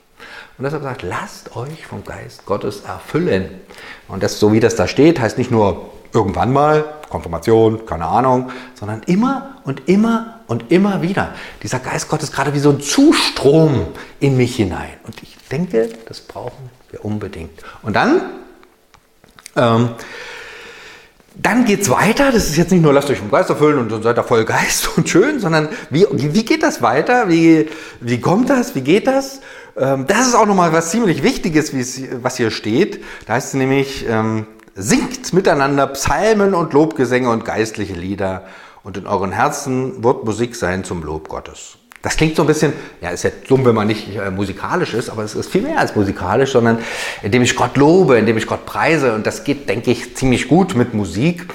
Und 0.59 0.65
deshalb 0.65 0.83
sagt, 0.83 1.03
lasst 1.03 1.57
euch 1.57 1.87
vom 1.87 2.05
Geist 2.05 2.45
Gottes 2.45 2.83
erfüllen. 2.87 3.49
Und 4.09 4.23
das, 4.23 4.39
so 4.39 4.53
wie 4.53 4.61
das 4.61 4.77
da 4.77 4.87
steht, 4.87 5.19
heißt 5.19 5.39
nicht 5.39 5.51
nur 5.51 5.91
irgendwann 6.13 6.53
mal, 6.53 6.85
Konfirmation, 7.09 7.87
keine 7.87 8.07
Ahnung, 8.07 8.51
sondern 8.75 9.03
immer 9.07 9.57
und 9.65 9.89
immer 9.89 10.41
und 10.47 10.71
immer 10.71 11.03
wieder. 11.03 11.35
Dieser 11.63 11.79
Geist 11.79 12.09
Gottes 12.09 12.33
gerade 12.33 12.55
wie 12.55 12.59
so 12.59 12.71
ein 12.71 12.81
Zustrom 12.81 13.87
in 14.21 14.37
mich 14.37 14.57
hinein. 14.57 14.93
Und 15.05 15.23
ich 15.23 15.37
denke, 15.51 15.89
das 16.07 16.21
brauchen 16.21 16.71
wir 16.91 17.05
unbedingt. 17.05 17.63
Und 17.83 17.97
dann, 17.97 18.21
ähm, 19.57 19.91
dann 21.35 21.65
geht 21.65 21.83
es 21.83 21.91
weiter. 21.91 22.31
Das 22.33 22.45
ist 22.45 22.57
jetzt 22.57 22.71
nicht 22.71 22.83
nur, 22.83 22.93
lasst 22.93 23.11
euch 23.11 23.19
vom 23.19 23.31
Geist 23.31 23.51
erfüllen 23.51 23.79
und 23.79 23.91
dann 23.91 24.03
seid 24.03 24.19
ihr 24.19 24.25
voll 24.25 24.45
Geist 24.45 24.89
und 24.97 25.09
schön, 25.09 25.41
sondern 25.41 25.69
wie, 25.91 26.07
wie 26.11 26.45
geht 26.45 26.63
das 26.63 26.83
weiter? 26.83 27.29
Wie, 27.29 27.69
wie 28.01 28.21
kommt 28.21 28.51
das? 28.51 28.75
Wie 28.75 28.83
geht 28.83 29.07
das? 29.07 29.41
Ähm, 29.77 30.07
das 30.07 30.29
ist 30.29 30.35
auch 30.35 30.47
nochmal 30.47 30.73
was 30.73 30.91
ziemlich 30.91 31.23
Wichtiges, 31.23 31.73
was 32.23 32.37
hier 32.37 32.51
steht. 32.51 33.03
Da 33.27 33.35
heißt 33.35 33.49
es 33.49 33.55
nämlich, 33.55 34.07
ähm, 34.09 34.47
singt 34.75 35.33
miteinander 35.33 35.87
Psalmen 35.89 36.55
und 36.55 36.73
Lobgesänge 36.73 37.31
und 37.31 37.45
geistliche 37.45 37.95
Lieder 37.95 38.45
und 38.83 38.97
in 38.97 39.07
euren 39.07 39.33
Herzen 39.33 40.03
wird 40.03 40.25
Musik 40.25 40.57
sein 40.57 40.85
zum 40.85 41.03
Lob 41.03 41.29
Gottes. 41.29 41.77
Das 42.03 42.17
klingt 42.17 42.35
so 42.35 42.43
ein 42.43 42.49
bisschen, 42.49 42.73
ja, 43.01 43.11
ist 43.11 43.23
ja 43.23 43.31
dumm, 43.47 43.65
wenn 43.65 43.77
man 43.77 43.87
nicht 43.87 44.17
äh, 44.17 44.31
musikalisch 44.31 44.93
ist, 44.93 45.09
aber 45.09 45.23
es 45.23 45.37
ist 45.37 45.51
viel 45.51 45.63
mehr 45.63 45.79
als 45.79 45.95
musikalisch, 45.95 46.51
sondern 46.51 46.79
indem 47.23 47.43
ich 47.43 47.55
Gott 47.55 47.77
lobe, 47.77 48.19
indem 48.19 48.37
ich 48.37 48.49
Gott 48.49 48.67
preise 48.67 49.15
und 49.15 49.25
das 49.25 49.45
geht, 49.45 49.69
denke 49.69 49.93
ich, 49.93 50.17
ziemlich 50.17 50.49
gut 50.49 50.75
mit 50.75 50.95
Musik. 50.95 51.47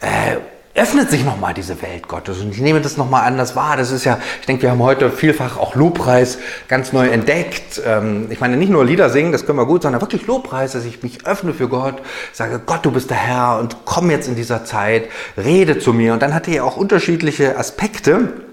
Äh, 0.00 0.38
öffnet 0.74 1.10
sich 1.10 1.24
nochmal 1.24 1.52
diese 1.52 1.82
Welt 1.82 2.06
Gottes. 2.06 2.40
Und 2.40 2.52
ich 2.52 2.60
nehme 2.60 2.80
das 2.80 2.96
nochmal 2.96 3.26
anders 3.26 3.56
wahr. 3.56 3.76
Das 3.76 3.90
ist 3.90 4.04
ja, 4.04 4.18
ich 4.40 4.46
denke, 4.46 4.62
wir 4.62 4.70
haben 4.70 4.82
heute 4.82 5.10
vielfach 5.10 5.56
auch 5.56 5.74
Lobpreis 5.74 6.38
ganz 6.68 6.92
neu 6.92 7.08
entdeckt. 7.08 7.82
Ähm, 7.84 8.28
ich 8.30 8.40
meine, 8.40 8.56
nicht 8.56 8.70
nur 8.70 8.84
Lieder 8.84 9.10
singen, 9.10 9.32
das 9.32 9.46
können 9.46 9.58
wir 9.58 9.66
gut, 9.66 9.82
sondern 9.82 10.00
wirklich 10.00 10.26
Lobpreis, 10.26 10.72
dass 10.72 10.84
ich 10.84 11.02
mich 11.02 11.26
öffne 11.26 11.54
für 11.54 11.68
Gott, 11.68 12.00
sage, 12.32 12.60
Gott, 12.64 12.84
du 12.84 12.92
bist 12.92 13.10
der 13.10 13.16
Herr 13.16 13.58
und 13.58 13.78
komm 13.84 14.10
jetzt 14.10 14.28
in 14.28 14.36
dieser 14.36 14.64
Zeit, 14.64 15.08
rede 15.36 15.78
zu 15.78 15.92
mir. 15.92 16.12
Und 16.12 16.22
dann 16.22 16.34
hat 16.34 16.46
er 16.46 16.64
auch 16.64 16.76
unterschiedliche 16.76 17.58
Aspekte. 17.58 18.49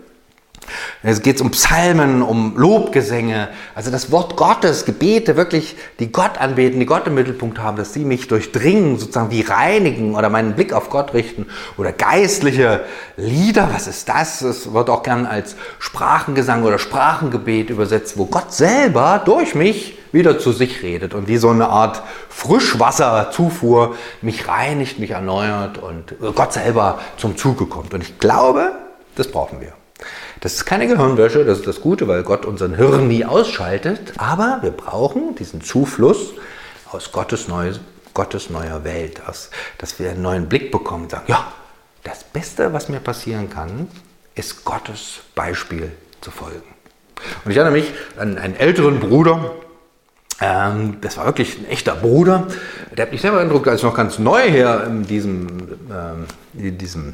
Es 1.03 1.21
geht 1.21 1.39
um 1.41 1.51
Psalmen, 1.51 2.21
um 2.21 2.57
Lobgesänge, 2.57 3.49
also 3.75 3.91
das 3.91 4.11
Wort 4.11 4.35
Gottes, 4.35 4.85
Gebete 4.85 5.37
wirklich, 5.37 5.75
die 5.99 6.11
Gott 6.11 6.37
anbeten, 6.37 6.79
die 6.79 6.85
Gott 6.85 7.07
im 7.07 7.15
Mittelpunkt 7.15 7.59
haben, 7.59 7.77
dass 7.77 7.93
sie 7.93 8.05
mich 8.05 8.27
durchdringen, 8.27 8.97
sozusagen 8.97 9.31
wie 9.31 9.41
reinigen 9.41 10.15
oder 10.15 10.29
meinen 10.29 10.53
Blick 10.53 10.73
auf 10.73 10.89
Gott 10.89 11.13
richten 11.13 11.47
oder 11.77 11.91
geistliche 11.91 12.81
Lieder, 13.15 13.69
was 13.73 13.87
ist 13.87 14.09
das? 14.09 14.41
Es 14.41 14.73
wird 14.73 14.89
auch 14.89 15.03
gern 15.03 15.25
als 15.25 15.55
Sprachengesang 15.79 16.63
oder 16.63 16.79
Sprachengebet 16.79 17.69
übersetzt, 17.69 18.17
wo 18.17 18.25
Gott 18.25 18.53
selber 18.53 19.21
durch 19.23 19.55
mich 19.55 19.97
wieder 20.11 20.39
zu 20.39 20.51
sich 20.51 20.83
redet 20.83 21.13
und 21.13 21.27
wie 21.27 21.37
so 21.37 21.49
eine 21.49 21.69
Art 21.69 22.01
Frischwasserzufuhr 22.29 23.95
mich 24.21 24.47
reinigt, 24.47 24.99
mich 24.99 25.11
erneuert 25.11 25.77
und 25.77 26.15
Gott 26.35 26.53
selber 26.53 26.99
zum 27.17 27.37
Zuge 27.37 27.65
kommt. 27.65 27.93
Und 27.93 28.01
ich 28.01 28.19
glaube, 28.19 28.71
das 29.15 29.29
brauchen 29.29 29.61
wir. 29.61 29.73
Das 30.39 30.53
ist 30.53 30.65
keine 30.65 30.87
Gehirnwäsche, 30.87 31.45
das 31.45 31.59
ist 31.59 31.67
das 31.67 31.81
Gute, 31.81 32.07
weil 32.07 32.23
Gott 32.23 32.45
unseren 32.45 32.75
Hirn 32.75 33.07
nie 33.07 33.25
ausschaltet. 33.25 34.13
Aber 34.17 34.59
wir 34.61 34.71
brauchen 34.71 35.35
diesen 35.35 35.61
Zufluss 35.61 36.33
aus 36.91 37.11
Gottes, 37.11 37.47
neu, 37.47 37.73
Gottes 38.13 38.49
neuer 38.49 38.83
Welt, 38.83 39.21
aus, 39.27 39.49
dass 39.77 39.99
wir 39.99 40.11
einen 40.11 40.21
neuen 40.21 40.47
Blick 40.47 40.71
bekommen 40.71 41.03
und 41.03 41.11
sagen, 41.11 41.25
ja, 41.27 41.51
das 42.03 42.23
Beste, 42.23 42.71
was 42.73 42.89
mir 42.89 42.99
passieren 42.99 43.49
kann, 43.49 43.87
ist 44.35 44.63
Gottes 44.63 45.19
Beispiel 45.35 45.91
zu 46.21 46.31
folgen. 46.31 46.63
Und 47.43 47.51
ich 47.51 47.57
erinnere 47.57 47.77
mich 47.77 47.91
an 48.17 48.37
einen 48.37 48.55
älteren 48.55 48.99
Bruder, 48.99 49.53
ähm, 50.39 50.97
das 51.01 51.17
war 51.17 51.25
wirklich 51.25 51.57
ein 51.57 51.65
echter 51.65 51.95
Bruder. 51.95 52.47
Der 52.95 53.05
hat 53.05 53.11
mich 53.11 53.21
selber 53.21 53.37
beeindruckt, 53.37 53.67
als 53.67 53.79
ich 53.79 53.83
noch 53.83 53.95
ganz 53.95 54.19
neu 54.19 54.41
hier 54.43 54.83
in 54.85 55.03
diesem, 55.03 55.47
ähm, 55.91 56.25
in 56.53 56.77
diesem 56.77 57.13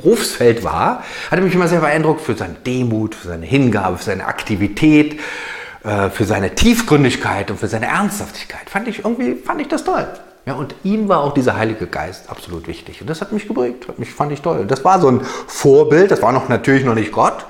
Berufsfeld 0.00 0.64
war, 0.64 1.04
hat 1.30 1.38
er 1.38 1.42
mich 1.42 1.54
immer 1.54 1.68
sehr 1.68 1.80
beeindruckt 1.80 2.20
für 2.20 2.34
seine 2.34 2.54
Demut, 2.54 3.14
für 3.14 3.28
seine 3.28 3.46
Hingabe, 3.46 3.98
für 3.98 4.04
seine 4.04 4.26
Aktivität, 4.26 5.20
äh, 5.84 6.10
für 6.10 6.24
seine 6.24 6.54
Tiefgründigkeit 6.54 7.50
und 7.50 7.58
für 7.58 7.68
seine 7.68 7.86
Ernsthaftigkeit. 7.86 8.68
Fand 8.70 8.88
ich 8.88 9.04
irgendwie, 9.04 9.34
fand 9.34 9.60
ich 9.60 9.68
das 9.68 9.84
toll. 9.84 10.06
Ja, 10.46 10.54
und 10.54 10.74
ihm 10.82 11.08
war 11.08 11.20
auch 11.20 11.34
dieser 11.34 11.56
Heilige 11.56 11.86
Geist 11.86 12.30
absolut 12.30 12.68
wichtig. 12.68 13.02
Und 13.02 13.10
das 13.10 13.20
hat 13.20 13.32
mich 13.32 13.46
geprägt, 13.46 13.86
hat 13.86 13.98
mich, 13.98 14.10
fand 14.10 14.32
ich 14.32 14.40
toll. 14.40 14.64
Das 14.66 14.84
war 14.84 15.00
so 15.00 15.08
ein 15.08 15.20
Vorbild, 15.46 16.10
das 16.10 16.22
war 16.22 16.32
noch 16.32 16.48
natürlich 16.48 16.84
noch 16.84 16.94
nicht 16.94 17.12
Gott, 17.12 17.44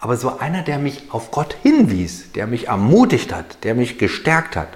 aber 0.00 0.16
so 0.16 0.38
einer, 0.38 0.62
der 0.62 0.78
mich 0.78 1.04
auf 1.10 1.30
Gott 1.30 1.54
hinwies, 1.62 2.32
der 2.32 2.48
mich 2.48 2.66
ermutigt 2.66 3.32
hat, 3.32 3.62
der 3.62 3.76
mich 3.76 3.98
gestärkt 3.98 4.56
hat. 4.56 4.68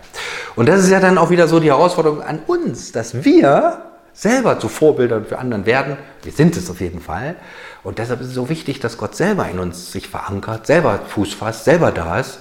Und 0.55 0.69
das 0.69 0.85
ist 0.85 0.91
ja 0.91 1.01
dann 1.01 1.19
auch 1.19 1.31
wieder 1.31 1.49
so 1.49 1.59
die 1.59 1.67
Herausforderung 1.67 2.23
an 2.23 2.39
uns, 2.47 2.93
dass 2.93 3.25
wir 3.25 3.86
selber 4.17 4.59
zu 4.59 4.69
Vorbildern 4.69 5.27
für 5.27 5.39
anderen 5.39 5.67
werden. 5.67 5.97
Wir 6.23 6.33
sind 6.33 6.57
es 6.57 6.71
auf 6.71 6.81
jeden 6.81 7.01
Fall. 7.01 7.37
Und 7.85 7.99
deshalb 7.99 8.21
ist 8.23 8.29
es 8.29 8.35
so 8.35 8.49
wichtig, 8.49 8.81
dass 8.81 8.97
Gott 8.97 9.15
selber 9.15 9.49
in 9.49 9.59
uns 9.59 9.93
sich 9.93 10.09
verankert, 10.09 10.67
selber 10.67 11.01
Fuß 11.07 11.35
fasst, 11.35 11.65
selber 11.65 11.93
da 11.93 12.19
ist. 12.19 12.41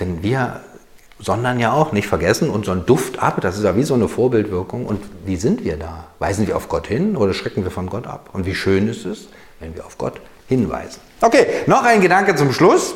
Denn 0.00 0.22
wir 0.22 0.60
sondern 1.22 1.60
ja 1.60 1.72
auch 1.72 1.92
nicht 1.92 2.08
vergessen 2.08 2.50
unseren 2.50 2.84
Duft 2.84 3.22
ab. 3.22 3.40
Das 3.40 3.56
ist 3.56 3.62
ja 3.62 3.76
wie 3.76 3.84
so 3.84 3.94
eine 3.94 4.08
Vorbildwirkung. 4.08 4.84
Und 4.84 5.00
wie 5.24 5.36
sind 5.36 5.64
wir 5.64 5.76
da? 5.76 6.06
Weisen 6.18 6.48
wir 6.48 6.56
auf 6.56 6.68
Gott 6.68 6.88
hin 6.88 7.16
oder 7.16 7.32
schrecken 7.32 7.62
wir 7.62 7.70
von 7.70 7.88
Gott 7.88 8.08
ab? 8.08 8.30
Und 8.32 8.44
wie 8.44 8.56
schön 8.56 8.88
ist 8.88 9.06
es, 9.06 9.28
wenn 9.60 9.74
wir 9.76 9.86
auf 9.86 9.98
Gott 9.98 10.20
hinweisen? 10.48 11.00
Okay, 11.20 11.46
noch 11.66 11.84
ein 11.84 12.00
Gedanke 12.00 12.34
zum 12.34 12.52
Schluss. 12.52 12.94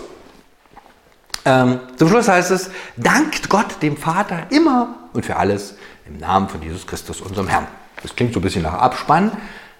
Ähm, 1.44 1.78
zum 1.96 2.08
Schluss 2.08 2.26
heißt 2.26 2.50
es, 2.50 2.70
dankt 2.96 3.48
Gott 3.48 3.80
dem 3.80 3.96
Vater 3.96 4.48
immer 4.50 4.96
und 5.12 5.24
für 5.24 5.36
alles 5.36 5.76
im 6.08 6.18
Namen 6.18 6.48
von 6.48 6.60
Jesus 6.60 6.84
Christus, 6.84 7.20
unserem 7.20 7.46
Herrn. 7.46 7.68
Das 8.06 8.14
klingt 8.14 8.32
so 8.32 8.38
ein 8.38 8.42
bisschen 8.42 8.62
nach 8.62 8.74
Abspann, 8.74 9.32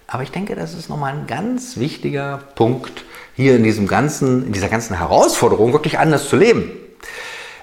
aber 0.05 0.21
ich 0.21 0.31
denke, 0.31 0.53
das 0.55 0.73
ist 0.73 0.89
nochmal 0.89 1.13
ein 1.13 1.27
ganz 1.27 1.77
wichtiger 1.77 2.39
Punkt, 2.55 3.05
hier 3.37 3.55
in, 3.55 3.63
diesem 3.63 3.87
ganzen, 3.87 4.47
in 4.47 4.51
dieser 4.51 4.67
ganzen 4.67 4.97
Herausforderung 4.97 5.71
wirklich 5.71 5.97
anders 5.97 6.27
zu 6.27 6.35
leben. 6.35 6.71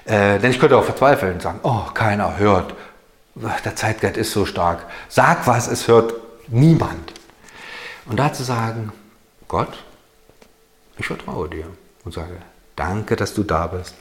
Äh, 0.05 0.39
denn 0.39 0.49
ich 0.49 0.59
könnte 0.59 0.75
auch 0.75 0.83
verzweifeln 0.83 1.33
und 1.33 1.41
sagen, 1.43 1.59
oh, 1.61 1.83
keiner 1.93 2.39
hört. 2.39 2.73
Der 3.35 3.75
Zeitgeist 3.75 4.17
ist 4.17 4.31
so 4.31 4.47
stark. 4.47 4.87
Sag 5.07 5.45
was, 5.45 5.67
es 5.67 5.87
hört 5.87 6.15
niemand. 6.47 7.13
Und 8.07 8.17
da 8.17 8.33
zu 8.33 8.41
sagen, 8.41 8.91
Gott, 9.47 9.83
ich 10.97 11.05
vertraue 11.05 11.47
dir 11.47 11.67
und 12.05 12.11
sage, 12.11 12.37
danke, 12.75 13.15
dass 13.15 13.35
du 13.35 13.43
da 13.43 13.67
bist. 13.67 13.93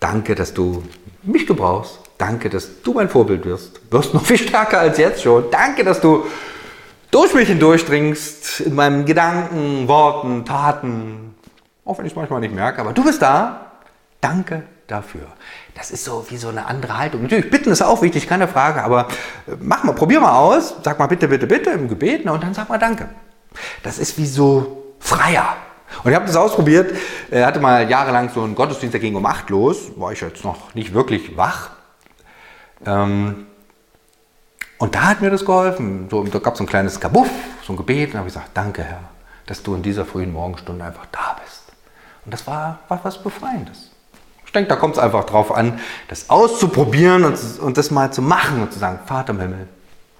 Danke, 0.00 0.34
dass 0.34 0.52
du 0.52 0.82
mich 1.22 1.46
gebrauchst. 1.46 2.00
Danke, 2.22 2.48
dass 2.50 2.82
du 2.84 2.92
mein 2.92 3.08
Vorbild 3.08 3.44
wirst. 3.44 3.80
Wirst 3.90 4.14
noch 4.14 4.24
viel 4.24 4.38
stärker 4.38 4.78
als 4.78 4.96
jetzt 4.96 5.22
schon. 5.22 5.50
Danke, 5.50 5.82
dass 5.82 6.00
du 6.00 6.24
durch 7.10 7.34
mich 7.34 7.48
hindurchdringst, 7.48 8.60
in 8.60 8.76
meinen 8.76 9.04
Gedanken, 9.04 9.88
Worten, 9.88 10.44
Taten, 10.44 11.34
auch 11.84 11.98
wenn 11.98 12.06
ich 12.06 12.12
es 12.12 12.16
manchmal 12.16 12.38
nicht 12.38 12.54
merke, 12.54 12.80
aber 12.80 12.92
du 12.92 13.02
bist 13.02 13.20
da. 13.22 13.72
Danke 14.20 14.62
dafür. 14.86 15.26
Das 15.74 15.90
ist 15.90 16.04
so 16.04 16.24
wie 16.28 16.36
so 16.36 16.50
eine 16.50 16.66
andere 16.66 16.96
Haltung. 16.96 17.22
Natürlich, 17.22 17.50
bitten 17.50 17.72
ist 17.72 17.82
auch 17.82 18.02
wichtig, 18.02 18.28
keine 18.28 18.46
Frage, 18.46 18.84
aber 18.84 19.08
äh, 19.48 19.56
mach 19.58 19.82
mal, 19.82 19.92
probier 19.92 20.20
mal 20.20 20.38
aus, 20.38 20.76
sag 20.84 21.00
mal 21.00 21.08
bitte, 21.08 21.26
bitte, 21.26 21.48
bitte 21.48 21.70
im 21.70 21.88
Gebet 21.88 22.24
und 22.24 22.40
dann 22.40 22.54
sag 22.54 22.68
mal 22.68 22.78
Danke. 22.78 23.08
Das 23.82 23.98
ist 23.98 24.16
wie 24.16 24.26
so 24.26 24.94
freier. 25.00 25.56
Und 26.04 26.12
ich 26.12 26.14
habe 26.14 26.26
das 26.26 26.36
ausprobiert, 26.36 26.96
hatte 27.32 27.58
mal 27.58 27.90
jahrelang 27.90 28.30
so 28.32 28.42
einen 28.42 28.54
Gottesdienst, 28.54 28.94
der 28.94 29.00
ging 29.00 29.16
um 29.16 29.26
acht 29.26 29.50
los, 29.50 29.90
war 29.96 30.12
ich 30.12 30.20
jetzt 30.20 30.44
noch 30.44 30.72
nicht 30.76 30.94
wirklich 30.94 31.36
wach. 31.36 31.81
Ähm, 32.86 33.46
und 34.78 34.94
da 34.94 35.02
hat 35.02 35.20
mir 35.20 35.30
das 35.30 35.44
geholfen. 35.44 36.08
So, 36.10 36.24
da 36.24 36.38
gab 36.38 36.54
es 36.54 36.58
so 36.58 36.64
ein 36.64 36.66
kleines 36.66 36.98
Kabuff, 36.98 37.30
so 37.64 37.72
ein 37.72 37.76
Gebet, 37.76 38.10
und 38.10 38.18
habe 38.18 38.28
ich 38.28 38.34
gesagt, 38.34 38.50
danke 38.54 38.82
Herr, 38.82 39.00
dass 39.46 39.62
du 39.62 39.74
in 39.74 39.82
dieser 39.82 40.04
frühen 40.04 40.32
Morgenstunde 40.32 40.84
einfach 40.84 41.06
da 41.12 41.36
bist. 41.42 41.62
Und 42.24 42.34
das 42.34 42.46
war, 42.46 42.80
war 42.88 43.00
was 43.02 43.22
Befreiendes. 43.22 43.90
Ich 44.44 44.52
denke, 44.52 44.68
da 44.68 44.76
kommt 44.76 44.96
es 44.96 45.02
einfach 45.02 45.24
drauf 45.24 45.50
an, 45.50 45.80
das 46.08 46.28
auszuprobieren 46.30 47.24
und, 47.24 47.38
und 47.60 47.78
das 47.78 47.90
mal 47.90 48.12
zu 48.12 48.22
machen 48.22 48.60
und 48.60 48.72
zu 48.72 48.78
sagen, 48.78 48.98
Vater 49.06 49.32
im 49.32 49.40
Himmel, 49.40 49.68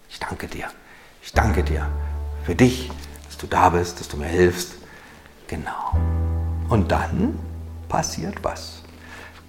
ich 0.09 0.19
danke 0.19 0.47
dir. 0.47 0.67
Ich 1.23 1.33
danke 1.33 1.63
dir 1.63 1.87
für 2.45 2.55
dich, 2.55 2.91
dass 3.27 3.39
du 3.39 3.47
da 3.47 3.71
bist, 3.71 4.01
dass 4.01 4.09
du 4.09 4.17
mir 4.17 4.27
hilfst. 4.27 4.75
Genau. 5.49 5.97
Und 6.69 6.91
dann 6.91 7.39
passiert 7.89 8.37
was. 8.43 8.83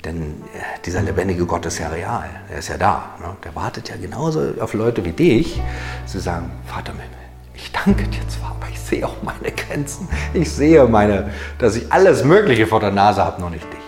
Denn 0.06 0.44
äh, 0.54 0.80
dieser 0.86 1.02
lebendige 1.02 1.46
Gott 1.46 1.66
ist 1.66 1.80
ja 1.80 1.88
real, 1.88 2.30
er 2.50 2.60
ist 2.60 2.68
ja 2.68 2.78
da. 2.78 3.16
Ne? 3.20 3.36
Der 3.44 3.56
wartet 3.56 3.90
ja 3.90 3.96
genauso 3.96 4.54
auf 4.60 4.74
Leute 4.74 5.06
wie 5.06 5.14
dich, 5.14 5.62
zu 6.06 6.20
sagen, 6.20 6.52
Vater 6.66 6.92
im 6.92 7.00
ich 7.56 7.72
danke 7.72 8.04
dir 8.04 8.28
zwar, 8.28 8.56
aber 8.60 8.68
ich 8.72 8.80
sehe 8.80 9.06
auch 9.06 9.22
meine 9.22 9.52
Grenzen. 9.52 10.10
Ich 10.34 10.52
sehe 10.52 10.84
meine, 10.86 11.30
dass 11.60 11.76
ich 11.76 11.92
alles 11.92 12.24
Mögliche 12.24 12.66
vor 12.66 12.80
der 12.80 12.92
Nase 12.92 13.24
habe, 13.24 13.40
nur 13.40 13.52
nicht 13.52 13.72
dich. 13.72 13.80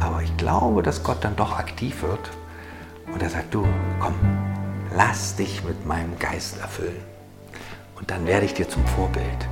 Aber 0.00 0.20
ich 0.20 0.36
glaube, 0.36 0.82
dass 0.82 1.02
Gott 1.02 1.18
dann 1.22 1.36
doch 1.36 1.56
aktiv 1.56 2.02
wird 2.02 2.30
und 3.14 3.22
er 3.22 3.30
sagt, 3.30 3.54
du, 3.54 3.64
komm, 4.00 4.14
lass 4.96 5.36
dich 5.36 5.62
mit 5.64 5.86
meinem 5.86 6.18
Geist 6.18 6.60
erfüllen. 6.60 7.00
Und 7.96 8.10
dann 8.10 8.26
werde 8.26 8.46
ich 8.46 8.54
dir 8.54 8.68
zum 8.68 8.84
Vorbild 8.84 9.48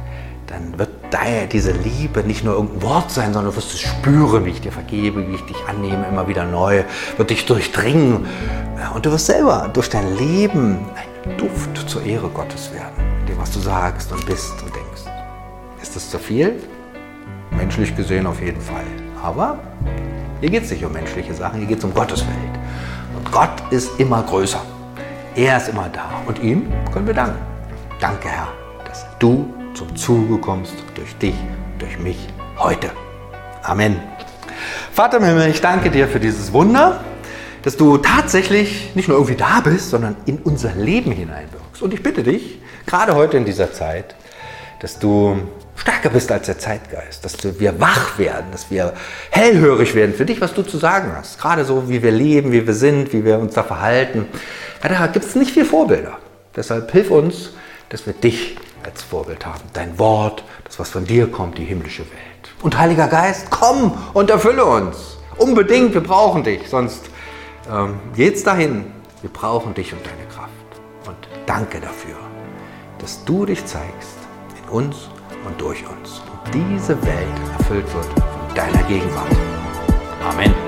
dann 0.49 0.79
wird 0.79 0.98
daher 1.11 1.47
diese 1.47 1.73
Liebe 1.73 2.23
nicht 2.23 2.45
nur 2.45 2.55
irgendein 2.55 2.83
Wort 2.83 3.11
sein, 3.11 3.33
sondern 3.33 3.53
du 3.53 3.57
wirst 3.57 3.75
es 3.75 3.81
spüren, 3.81 4.45
wie 4.45 4.51
ich 4.51 4.61
dir 4.61 4.73
vergebe, 4.73 5.27
wie 5.29 5.35
ich 5.35 5.45
dich 5.47 5.57
annehme, 5.69 6.07
immer 6.09 6.29
wieder 6.29 6.45
neu, 6.45 6.85
wird 7.17 7.31
dich 7.31 7.47
durchdringen. 7.47 8.27
Und 8.95 9.07
du 9.07 9.11
wirst 9.11 9.27
selber 9.27 9.71
durch 9.73 9.89
dein 9.89 10.17
Leben 10.17 10.79
ein 10.95 11.37
Duft 11.37 11.89
zur 11.89 12.03
Ehre 12.03 12.29
Gottes 12.29 12.73
werden, 12.73 12.95
in 13.21 13.27
dem, 13.27 13.39
was 13.39 13.51
du 13.51 13.59
sagst 13.61 14.13
und 14.13 14.25
bist 14.27 14.53
und 14.63 14.75
denkst. 14.75 15.03
Ist 15.83 15.97
das 15.97 16.11
zu 16.11 16.19
viel? 16.19 16.61
Menschlich 17.51 17.97
gesehen 17.97 18.27
auf 18.27 18.41
jeden 18.41 18.61
Fall. 18.61 18.85
Aber 19.23 19.59
hier 20.41 20.51
geht 20.51 20.65
es 20.65 20.71
nicht 20.71 20.85
um 20.85 20.93
menschliche 20.93 21.35
Sachen, 21.35 21.59
hier 21.59 21.69
geht 21.69 21.79
es 21.79 21.85
um 21.85 21.93
Gottes 21.93 22.21
Welt. 22.21 22.59
Und 23.17 23.33
Gott 23.33 23.51
ist 23.71 23.99
immer 23.99 24.23
größer. 24.23 24.61
Er 25.35 25.57
ist 25.57 25.69
immer 25.69 25.89
da. 25.89 26.11
Und 26.27 26.43
ihm 26.43 26.67
können 26.93 27.07
wir 27.07 27.15
danken. 27.15 27.39
Danke, 28.01 28.29
Herr, 28.29 28.49
dass 28.85 29.05
du 29.19 29.53
zum 29.79 29.95
Zuge 29.95 30.39
kommst 30.39 30.75
durch 30.97 31.15
dich, 31.19 31.37
durch 31.79 32.01
mich 32.01 32.19
heute. 32.59 32.91
Amen. 33.63 33.97
Vater 34.93 35.19
im 35.19 35.25
Himmel, 35.25 35.51
ich 35.51 35.61
danke 35.61 35.89
dir 35.89 36.09
für 36.09 36.19
dieses 36.19 36.53
Wunder, 36.53 37.05
dass 37.63 37.77
du 37.77 37.97
tatsächlich 37.99 38.97
nicht 38.97 39.07
nur 39.07 39.17
irgendwie 39.17 39.37
da 39.37 39.61
bist, 39.61 39.91
sondern 39.91 40.17
in 40.27 40.39
unser 40.39 40.75
Leben 40.75 41.13
hineinwirkst. 41.13 41.81
Und 41.81 41.95
ich 41.95 42.03
bitte 42.03 42.25
dich, 42.25 42.61
gerade 42.87 43.15
heute 43.15 43.37
in 43.37 43.45
dieser 43.45 43.73
Zeit, 43.73 44.17
dass 44.81 44.99
du 44.99 45.37
stärker 45.77 46.11
bist 46.11 46.33
als 46.33 46.47
der 46.47 46.59
Zeitgeist, 46.59 47.25
dass 47.25 47.37
wir 47.61 47.81
wach 47.81 48.19
werden, 48.19 48.47
dass 48.51 48.73
wir 48.73 48.95
hellhörig 49.31 49.95
werden 49.95 50.13
für 50.13 50.25
dich, 50.25 50.41
was 50.41 50.55
du 50.55 50.63
zu 50.63 50.79
sagen 50.79 51.13
hast. 51.15 51.41
Gerade 51.41 51.65
so, 51.65 51.89
wie 51.89 52.03
wir 52.03 52.11
leben, 52.11 52.51
wie 52.51 52.67
wir 52.67 52.75
sind, 52.75 53.13
wie 53.13 53.25
wir 53.25 53.39
uns 53.39 53.55
da 53.55 53.63
verhalten. 53.63 54.27
Ja, 54.83 54.89
da 54.89 55.07
gibt 55.07 55.25
es 55.25 55.37
nicht 55.37 55.53
viel 55.53 55.65
Vorbilder. 55.65 56.19
Deshalb 56.57 56.91
hilf 56.91 57.13
uns, 57.13 57.51
dass 57.91 58.07
wir 58.07 58.13
dich 58.13 58.57
als 58.89 59.03
Vorbild 59.03 59.45
haben. 59.45 59.61
Dein 59.73 59.99
Wort, 59.99 60.45
das 60.65 60.79
was 60.79 60.91
von 60.91 61.05
dir 61.05 61.31
kommt, 61.31 61.59
die 61.59 61.65
himmlische 61.65 62.03
Welt. 62.03 62.55
Und 62.63 62.79
Heiliger 62.79 63.07
Geist, 63.09 63.51
komm 63.51 63.93
und 64.15 64.31
erfülle 64.31 64.65
uns. 64.65 65.19
Unbedingt, 65.37 65.95
wir 65.95 66.03
brauchen 66.03 66.43
dich, 66.43 66.69
sonst 66.69 67.11
ähm, 67.71 68.01
geht's 68.17 68.43
dahin. 68.43 68.93
Wir 69.21 69.31
brauchen 69.31 69.75
dich 69.75 69.93
und 69.93 70.05
deine 70.05 70.27
Kraft. 70.29 70.49
Und 71.07 71.17
danke 71.47 71.81
dafür, 71.81 72.17
dass 72.99 73.25
du 73.25 73.47
dich 73.47 73.65
zeigst 73.67 74.19
in 74.63 74.69
uns 74.71 75.09
und 75.47 75.61
durch 75.61 75.85
uns. 75.87 76.21
Und 76.45 76.55
diese 76.55 77.01
Welt 77.05 77.59
erfüllt 77.59 77.95
wird 77.95 78.07
von 78.07 78.55
deiner 78.55 78.83
Gegenwart. 78.85 79.37
Amen. 80.29 80.68